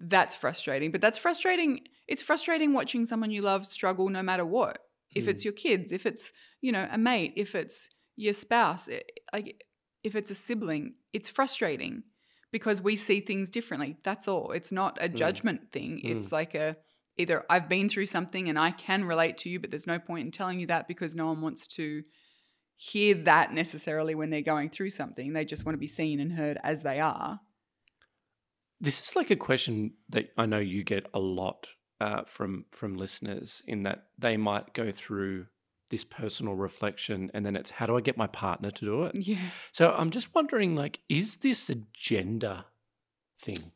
[0.00, 0.90] that's frustrating.
[0.90, 1.80] But that's frustrating.
[2.08, 4.78] It's frustrating watching someone you love struggle no matter what.
[5.16, 5.28] If Mm.
[5.28, 9.02] it's your kids, if it's, you know, a mate, if it's your spouse, i-
[9.32, 9.62] like
[10.02, 12.04] if it's a sibling, it's frustrating
[12.52, 13.96] because we see things differently.
[14.04, 14.52] That's all.
[14.52, 15.16] It's not a Mm.
[15.16, 16.00] judgment thing.
[16.04, 16.76] It's like a
[17.18, 20.26] either I've been through something and I can relate to you, but there's no point
[20.26, 22.04] in telling you that because no one wants to
[22.76, 25.32] hear that necessarily when they're going through something.
[25.32, 27.40] They just want to be seen and heard as they are.
[28.80, 31.68] This is like a question that I know you get a lot
[32.00, 33.62] uh, from from listeners.
[33.66, 35.46] In that they might go through
[35.90, 39.14] this personal reflection, and then it's how do I get my partner to do it?
[39.14, 39.50] Yeah.
[39.72, 42.64] So I'm just wondering, like, is this a gender
[43.40, 43.72] thing?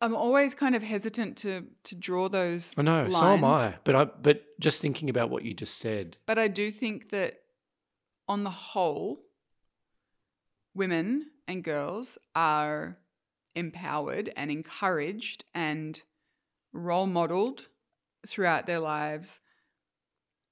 [0.00, 2.74] I'm always kind of hesitant to to draw those.
[2.76, 3.44] I know, so am.
[3.44, 3.74] I.
[3.84, 7.40] But I but just thinking about what you just said, But I do think that
[8.28, 9.20] on the whole,
[10.74, 12.98] women and girls are
[13.56, 16.02] empowered and encouraged and
[16.72, 17.66] role modeled
[18.26, 19.40] throughout their lives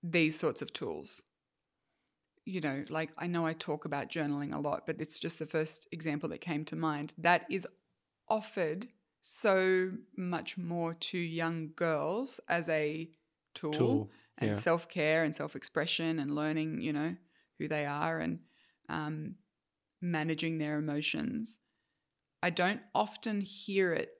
[0.02, 1.22] these sorts of tools.
[2.44, 5.46] You know, like I know I talk about journaling a lot, but it's just the
[5.46, 7.14] first example that came to mind.
[7.16, 7.66] That is
[8.28, 8.88] offered
[9.22, 13.08] so much more to young girls as a
[13.54, 14.10] tool, tool.
[14.38, 14.56] and yeah.
[14.56, 17.16] self care and self expression and learning, you know,
[17.58, 18.40] who they are and
[18.90, 19.36] um,
[20.02, 21.58] managing their emotions.
[22.44, 24.10] I don't often hear it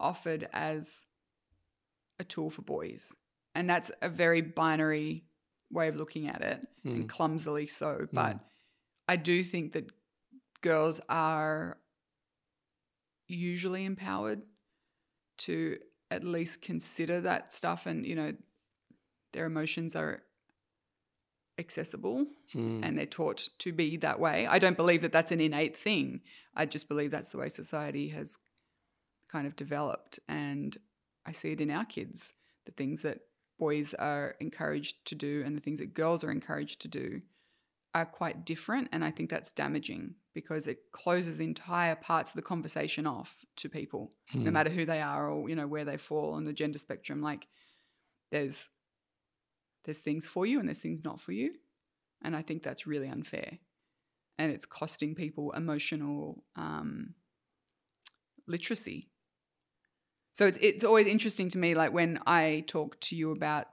[0.00, 1.04] offered as
[2.18, 3.14] a tool for boys.
[3.54, 5.26] And that's a very binary
[5.70, 7.08] way of looking at it and Mm.
[7.10, 8.08] clumsily so.
[8.10, 8.40] But Mm.
[9.06, 9.92] I do think that
[10.62, 11.78] girls are
[13.28, 14.40] usually empowered
[15.36, 15.78] to
[16.10, 18.34] at least consider that stuff and, you know,
[19.34, 20.24] their emotions are
[21.58, 22.80] accessible Mm.
[22.84, 24.46] and they're taught to be that way.
[24.46, 26.20] I don't believe that that's an innate thing.
[26.54, 28.36] I just believe that's the way society has
[29.28, 30.18] kind of developed.
[30.28, 30.76] And
[31.26, 32.34] I see it in our kids
[32.66, 33.20] the things that
[33.58, 37.20] boys are encouraged to do and the things that girls are encouraged to do
[37.94, 38.88] are quite different.
[38.90, 43.68] And I think that's damaging because it closes entire parts of the conversation off to
[43.68, 44.52] people, no Mm.
[44.52, 47.20] matter who they are or, you know, where they fall on the gender spectrum.
[47.22, 47.46] Like
[48.32, 48.68] there's
[49.84, 51.52] there's things for you and there's things not for you.
[52.22, 53.58] And I think that's really unfair.
[54.38, 57.14] And it's costing people emotional um,
[58.46, 59.08] literacy.
[60.32, 63.66] So it's, it's always interesting to me, like when I talk to you about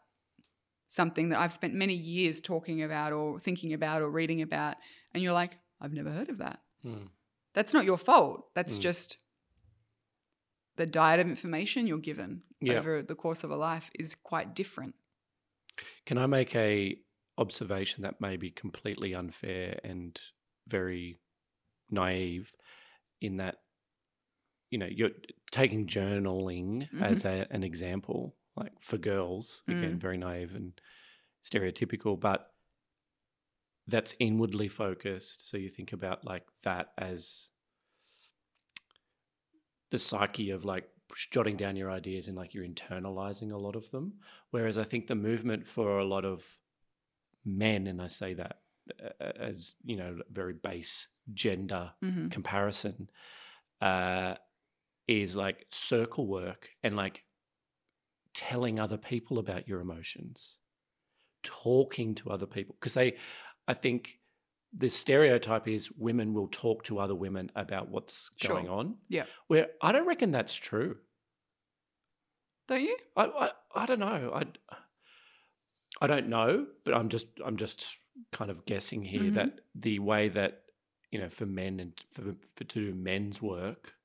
[0.88, 4.76] something that I've spent many years talking about or thinking about or reading about,
[5.14, 6.60] and you're like, I've never heard of that.
[6.86, 7.08] Mm.
[7.54, 8.48] That's not your fault.
[8.54, 8.82] That's Mm.
[8.82, 9.18] just
[10.76, 12.74] the diet of information you're given Yeah.
[12.78, 14.96] over the course of a life is quite different.
[16.06, 16.98] Can I make a
[17.38, 20.20] observation that may be completely unfair and
[20.68, 21.20] very
[21.90, 22.52] naive
[23.20, 23.56] in that
[24.70, 25.10] you know you're
[25.52, 27.04] taking journaling mm-hmm.
[27.04, 30.02] as a, an example like for girls again mm.
[30.02, 30.80] very naive and
[31.44, 32.52] stereotypical but
[33.88, 35.50] that's inwardly focused.
[35.50, 37.50] So you think about like that as
[39.92, 40.86] the psyche of like
[41.32, 44.14] jotting down your ideas and like you're internalizing a lot of them
[44.52, 46.44] whereas i think the movement for a lot of
[47.46, 48.60] men and i say that
[49.04, 53.10] uh, as you know very base gender hmm comparison
[53.82, 54.36] uh,
[55.08, 57.26] is like circle work and like
[58.34, 60.58] telling other people about your emotions,
[61.44, 62.76] talking to other people.
[62.80, 63.16] Because they,
[63.68, 64.20] I think
[64.74, 68.56] the stereotype is women will talk to other women about what's Sure.
[68.56, 68.98] going on.
[69.10, 69.26] Yeah.
[69.48, 70.98] Where I don't reckon that's true.
[72.68, 72.98] Don't you?
[73.18, 74.32] I, I, I don't know.
[74.34, 74.44] I,
[76.00, 77.88] I don't know, but I'm just I'm just
[78.32, 79.34] kind of guessing here Mhm.
[79.36, 80.64] that the way that
[81.12, 83.96] you know for men and for, for to do men's work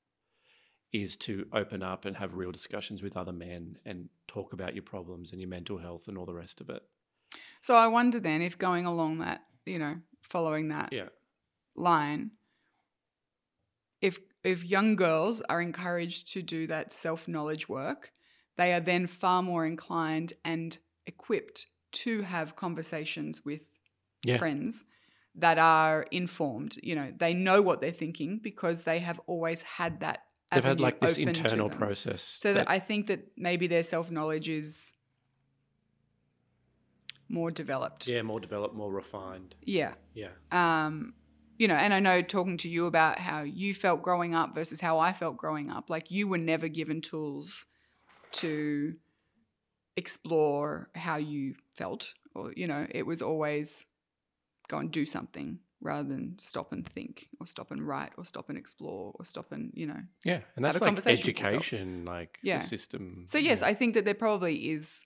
[0.93, 4.83] is to open up and have real discussions with other men and talk about your
[4.83, 6.81] problems and your mental health and all the rest of it.
[7.61, 11.09] So I wonder then if going along that, you know, following that Yeah.
[11.75, 12.31] line,
[14.01, 18.13] if if young girls are encouraged to do that self knowledge work,
[18.57, 23.61] they are then far more inclined and equipped to have conversations with
[24.23, 24.37] Yeah.
[24.37, 24.83] friends
[25.35, 26.77] that are informed.
[26.81, 30.19] You know, they know what they're thinking because they have always had that.
[30.51, 32.21] They've had like this internal process.
[32.21, 34.93] So that I think that maybe their self knowledge is
[37.29, 38.07] more developed.
[38.07, 39.55] yeah, more developed, more refined.
[39.63, 39.93] Yeah.
[40.13, 40.29] Yeah.
[40.51, 41.13] Um,
[41.57, 44.79] you know, and I know talking to you about how you felt growing up versus
[44.79, 47.65] how I felt growing up, like you were never given tools
[48.33, 48.93] to
[49.95, 53.85] explore how you felt, or, you know, it was always
[54.67, 58.49] go and do something rather than stop and think or stop and write or stop
[58.49, 59.99] and explore or stop and, you know.
[60.23, 60.39] Yeah.
[60.55, 62.59] And that's a like conversation education, like Yeah.
[62.61, 63.25] the system.
[63.27, 63.67] So yes, yeah.
[63.67, 65.05] I think that there probably is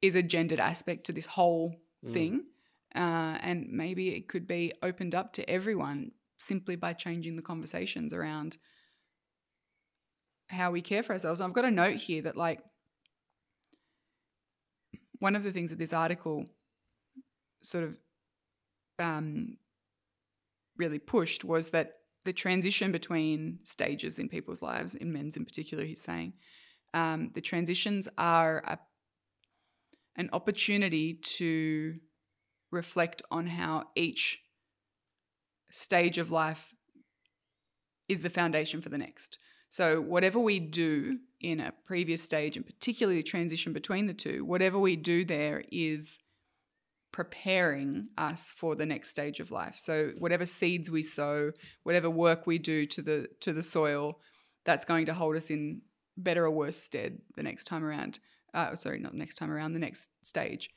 [0.00, 2.12] is a gendered aspect to this whole Mm.
[2.12, 2.46] thing,
[2.94, 8.12] uh, and maybe it could be opened up to everyone simply by changing the conversations
[8.12, 8.56] around
[10.48, 11.40] how we care for ourselves.
[11.40, 12.62] I've got a note here that like
[15.18, 16.46] one of the things that this article
[17.62, 17.98] sort of
[19.00, 19.58] um,
[20.76, 21.94] really pushed was that
[22.24, 26.32] the transition between stages in people's lives, in men's in particular, he's saying,
[26.94, 28.78] um, the transitions are a,
[30.18, 31.94] an opportunity to
[32.70, 34.40] reflect on how each
[35.70, 36.74] stage of life
[38.08, 39.38] is the foundation for the next.
[39.70, 44.44] So, whatever we do in a previous stage, and particularly the transition between the two,
[44.44, 46.18] whatever we do there is
[47.12, 49.76] preparing us for the next stage of life.
[49.78, 51.52] So, whatever seeds we sow,
[51.82, 54.20] whatever work we do to the to the soil,
[54.64, 55.82] that's going to hold us in
[56.16, 58.18] better or worse stead the next time around.
[58.58, 60.68] Uh, sorry, not next time around, the next stage.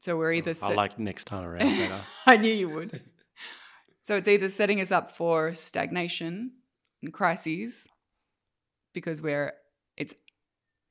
[0.00, 0.52] So we're either.
[0.60, 2.00] I like next time around better.
[2.26, 3.00] I knew you would.
[4.02, 6.52] So it's either setting us up for stagnation
[7.02, 7.88] and crises
[8.92, 9.54] because we're
[9.96, 10.12] it's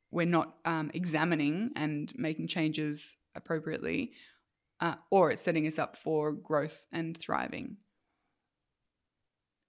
[0.10, 4.14] we're not um, examining and making changes appropriately,
[4.80, 7.78] uh, or it's setting us up for growth and thriving.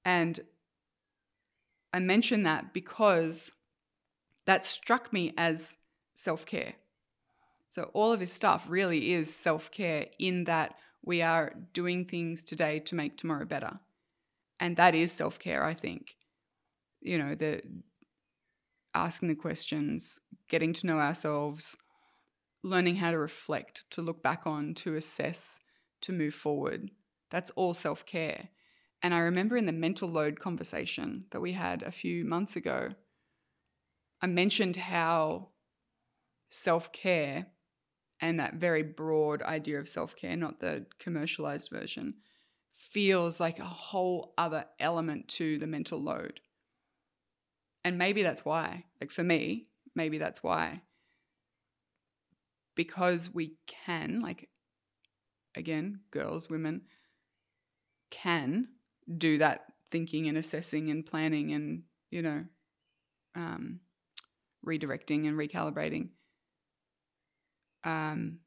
[0.07, 0.41] And
[1.93, 3.53] I mention that because
[4.47, 5.77] that struck me as
[6.15, 6.75] self care.
[7.69, 12.43] So, all of this stuff really is self care in that we are doing things
[12.43, 13.81] today to make tomorrow better.
[14.61, 16.17] And that is self care, I think.
[17.01, 17.62] You know, the
[18.95, 21.77] asking the questions, getting to know ourselves,
[22.62, 25.59] learning how to reflect, to look back on, to assess,
[26.01, 26.91] to move forward.
[27.31, 28.49] That's all self care.
[29.03, 32.91] And I remember in the mental load conversation that we had a few months ago,
[34.23, 35.49] I mentioned how
[36.55, 37.47] self care
[38.21, 42.15] and that very broad idea of self care, not the commercialized version,
[42.77, 46.41] feels like a whole other element to the mental load.
[47.85, 50.83] And maybe that's why, like for me, maybe that's why.
[52.77, 54.49] Because we can, like,
[55.55, 56.83] again, girls, women,
[58.11, 58.69] can
[59.19, 62.45] do that thinking and assessing and planning and, you know,
[63.37, 63.81] um,
[64.67, 66.09] redirecting and recalibrating
[67.85, 68.39] um,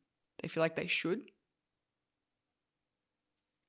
[0.42, 1.22] they feel like they should.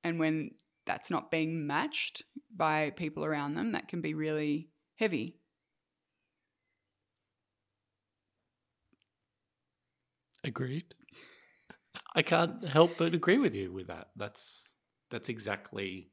[0.03, 0.51] And when
[0.85, 2.23] that's not being matched
[2.55, 5.37] by people around them, that can be really heavy.
[10.43, 10.95] Agreed.
[12.15, 14.09] I can't help but agree with you with that.
[14.15, 14.61] That's
[15.11, 16.11] that's exactly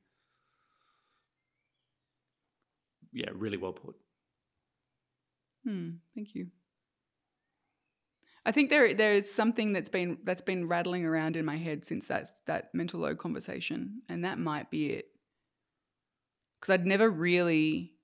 [3.12, 3.96] yeah, really well put.
[5.64, 6.48] Hmm, thank you.
[8.47, 12.07] I think there there's something that's been that's been rattling around in my head since
[12.07, 15.07] that that mental load conversation, and that might be it.
[16.61, 17.94] Because I'd never really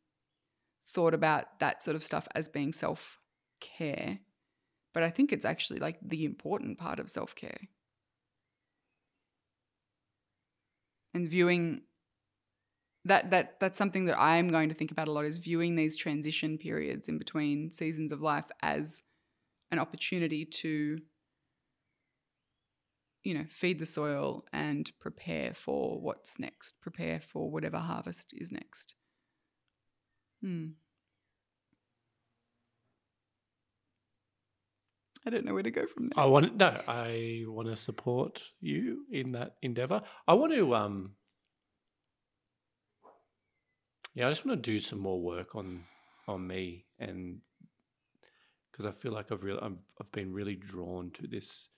[0.93, 3.21] thought about that sort of stuff as being self
[3.61, 4.19] care,
[4.93, 7.69] but I think it's actually like the important part of self care.
[11.15, 11.83] And viewing
[13.05, 15.97] that that that's something that I'm going to think about a lot is viewing these
[15.97, 19.05] transition periods in between seasons of life as
[19.73, 20.99] an opportunity to
[23.25, 28.53] you know feed the soil and prepare for what's next prepare for whatever harvest is
[28.53, 28.95] next
[30.43, 30.69] hmm
[35.25, 36.25] I don't know where to go from there.
[36.25, 36.81] I want no.
[36.89, 40.03] I want to support you in that endeavor.
[40.27, 41.13] I want to um.
[44.15, 45.85] Yeah, I just want to do some more work on
[46.27, 47.41] on me and
[48.73, 51.69] because I feel like I've really i have been really drawn to this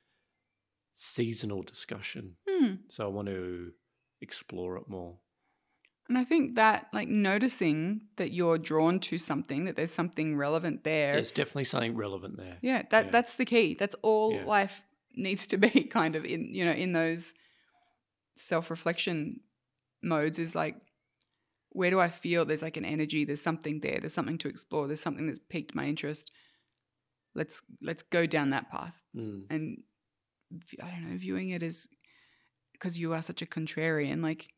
[0.94, 2.36] seasonal discussion.
[2.48, 2.74] Hmm.
[2.88, 3.72] So I want to
[4.20, 5.16] explore it more.
[6.08, 10.84] And I think that like noticing that you're drawn to something, that there's something relevant
[10.84, 11.14] there.
[11.14, 12.58] There's definitely something relevant there.
[12.60, 13.10] Yeah, that Yeah.
[13.10, 13.74] that's the key.
[13.74, 14.44] That's all Yeah.
[14.44, 14.82] life
[15.14, 17.34] needs to be kind of in, you know, in those
[18.36, 19.40] self-reflection
[20.02, 20.76] modes is like
[21.70, 24.86] where do I feel there's like an energy, there's something there, there's something to explore,
[24.86, 26.30] there's something that's piqued my interest.
[27.34, 29.48] Let's let's go down that path Mm.
[29.50, 29.82] and
[30.82, 31.88] i don't know, viewing it as
[32.72, 34.50] because you are such a contrarian, like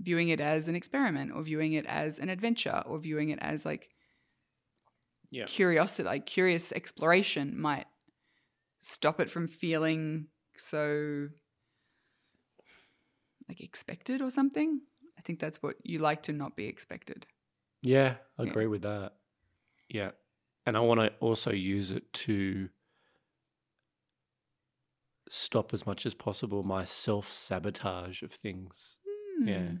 [0.00, 3.64] viewing it as an experiment or viewing it as an adventure or viewing it as
[3.66, 3.90] like
[5.30, 5.46] Yeah.
[5.46, 7.86] curiosity, like curious exploration might
[8.80, 11.28] stop it from feeling so
[13.48, 14.80] like expected or something.
[15.18, 17.26] I think that's what you like to not be expected.
[17.82, 18.44] Yeah, I Yeah.
[18.44, 19.16] agree with that.
[19.88, 20.12] Yeah.
[20.70, 22.68] And I want to also use it to
[25.28, 28.96] stop as much as possible my self sabotage of things.
[29.44, 29.58] Yeah.
[29.62, 29.74] Hmm.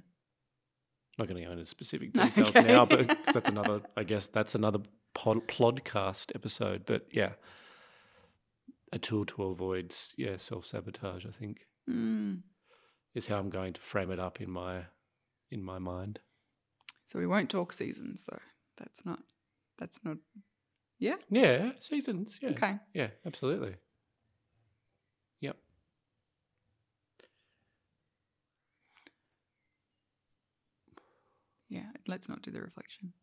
[1.16, 2.62] Not going to go into specific details okay.
[2.62, 4.80] now, but that's another, I guess that's another
[5.14, 6.82] pod, podcast episode.
[6.86, 7.34] But yeah,
[8.92, 11.24] a tool to avoid, yeah, self sabotage.
[11.24, 12.38] I think Hmm.
[13.14, 14.86] is how I'm going to frame it up in my
[15.52, 16.18] in my mind.
[17.06, 18.40] So we won't talk seasons though.
[18.76, 19.20] That's not.
[19.78, 20.16] That's not.
[21.00, 21.16] Yeah.
[21.30, 22.38] Yeah, seasons.
[22.42, 22.76] Yeah, Okay.
[22.94, 23.74] yeah, absolutely.
[25.40, 25.56] Yep.
[31.70, 33.14] Yeah, let's not do the reflection.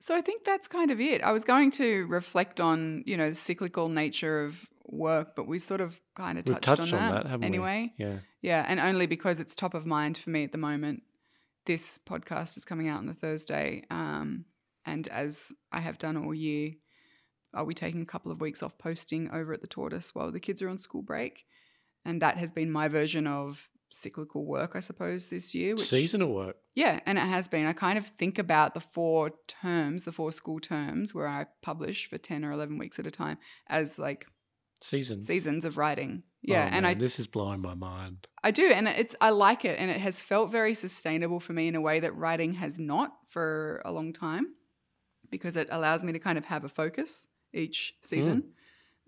[0.00, 1.22] So I think that's kind of it.
[1.22, 5.58] I was going to reflect on, you know, the cyclical nature of work, but we
[5.58, 7.46] sort of kind of touched, touched on, on that, that, haven't we?
[7.46, 7.92] anyway.
[7.98, 8.16] Yeah.
[8.40, 11.02] Yeah, and only because it's top of mind for me at the moment.
[11.66, 14.46] This podcast is coming out on the Thursday, um,
[14.86, 16.72] and as I have done all year,
[17.54, 20.40] I'll be taking a couple of weeks off posting over at the Tortoise while the
[20.40, 21.44] kids are on school break,
[22.04, 25.74] and that has been my version of cyclical work, I suppose, this year.
[25.74, 26.56] Which, Seasonal work.
[26.74, 27.66] yeah, and it has been.
[27.66, 32.08] I kind of think about the four terms, the four school terms, where I publish
[32.08, 33.36] for ten or eleven weeks at a time,
[33.68, 34.26] as like
[34.82, 35.26] Seasons.
[35.26, 36.22] seasons of writing.
[36.22, 38.26] Oh, Yeah, and I this is blowing my mind.
[38.42, 41.68] I do, and it's I like it, and it has felt very sustainable for me
[41.68, 44.54] in a way that writing has not for a long time,
[45.30, 48.52] because it allows me to kind of have a focus each season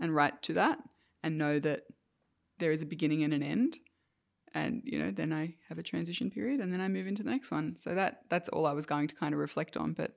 [0.00, 0.78] and write to that,
[1.22, 1.84] and know that
[2.58, 3.78] there is a beginning and an end,
[4.52, 7.30] and you know then I have a transition period, and then I move into the
[7.30, 7.76] next one.
[7.78, 10.12] So that that's all I was going to kind of reflect on, but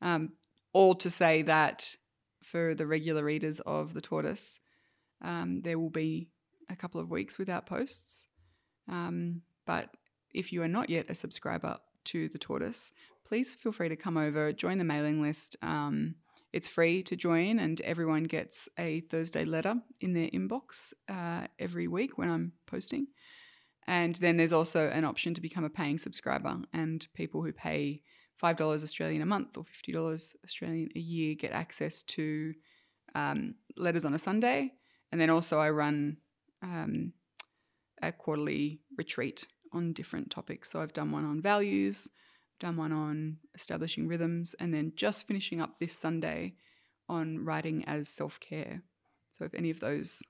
[0.00, 0.32] um,
[0.72, 1.94] all to say that
[2.42, 4.58] for the regular readers of the Tortoise,
[5.24, 6.28] um, there will be
[6.70, 8.26] a couple of weeks without posts.
[8.88, 9.90] Um, but
[10.32, 12.92] if you are not yet a subscriber to the Tortoise,
[13.24, 15.56] please feel free to come over, join the mailing list.
[15.62, 16.16] Um,
[16.52, 21.88] it's free to join, and everyone gets a Thursday letter in their inbox uh, every
[21.88, 23.08] week when I'm posting.
[23.86, 28.02] And then there's also an option to become a paying subscriber, and people who pay
[28.42, 32.54] $5 Australian a month or $50 Australian a year get access to
[33.14, 34.72] um, letters on a Sunday.
[35.14, 36.16] And then also, I run
[36.60, 37.12] um,
[38.02, 40.68] a quarterly retreat on different topics.
[40.72, 42.08] So I've done one on values,
[42.58, 46.54] done one on establishing rhythms, and then just finishing up this Sunday
[47.08, 48.82] on writing as self care.
[49.30, 50.20] So if any of those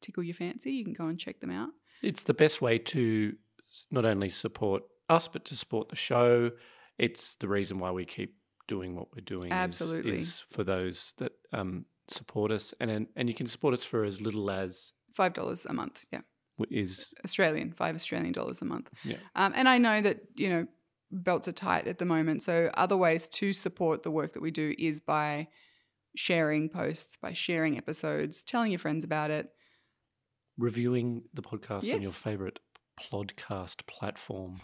[0.00, 1.70] tickle your fancy, you can go and check them out.
[2.00, 3.34] It's the best way to
[3.90, 6.52] not only support us, but to support the show.
[6.98, 8.36] It's the reason why we keep
[8.68, 9.48] doing what we're doing.
[9.48, 10.20] is- Absolutely.
[10.20, 14.20] is, for those that um, support us, and and you can support us for as
[14.20, 16.20] little as Five dollars a month, yeah,
[16.70, 18.88] is Australian, five Australian dollars a month.
[19.04, 19.16] Yeah.
[19.34, 20.66] Um, and I know that you know
[21.10, 24.50] belts are tight at the moment, so other ways to support the work that we
[24.50, 25.48] do is by
[26.16, 29.48] sharing posts, by sharing episodes, telling your friends about it.
[30.56, 32.58] reviewing the podcast on your favorite
[33.12, 34.60] podcast platform.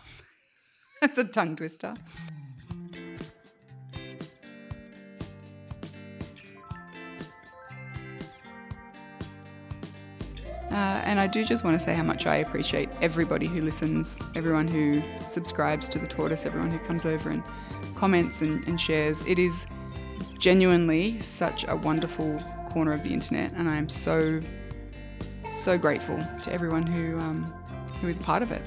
[1.01, 1.95] That's a tongue twister.
[10.75, 14.19] Uh, and I do just want to say how much I appreciate everybody who listens,
[14.35, 17.45] everyone who subscribes to the tortoise, everyone who comes over and
[17.95, 19.23] comments and, and shares.
[19.23, 19.69] It is
[20.37, 24.41] genuinely such a wonderful corner of the internet, and I am so,
[25.53, 27.45] so grateful to everyone who um,
[28.01, 28.63] who is part of it,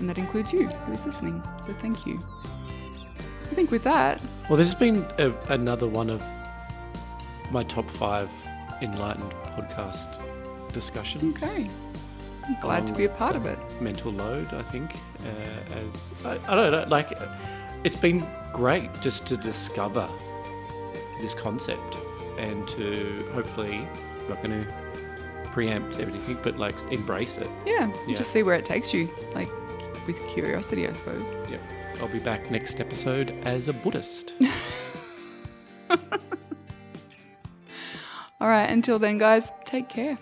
[0.00, 1.42] and that includes you who is listening.
[1.64, 2.20] So thank you.
[3.50, 4.20] I think with that,
[4.50, 6.22] Well, this has been a, another one of
[7.50, 8.28] my top five
[8.82, 10.27] enlightened podcast
[10.72, 11.42] discussions.
[11.42, 11.68] okay,
[12.46, 13.58] I'm glad to be a part of it.
[13.80, 14.94] Mental load, I think,
[15.24, 17.12] uh, as I, I don't know, like
[17.84, 20.08] it's been great just to discover
[21.20, 21.96] this concept
[22.38, 24.72] and to hopefully I'm not going to
[25.52, 27.48] preempt everything, but like embrace it.
[27.66, 28.16] Yeah, Yeah.
[28.16, 29.48] just see where it takes you, like
[30.06, 31.34] with curiosity, I suppose.
[31.50, 31.58] Yeah,
[32.00, 34.34] I'll be back next episode as a Buddhist.
[38.40, 40.16] All right, until then, guys, take care.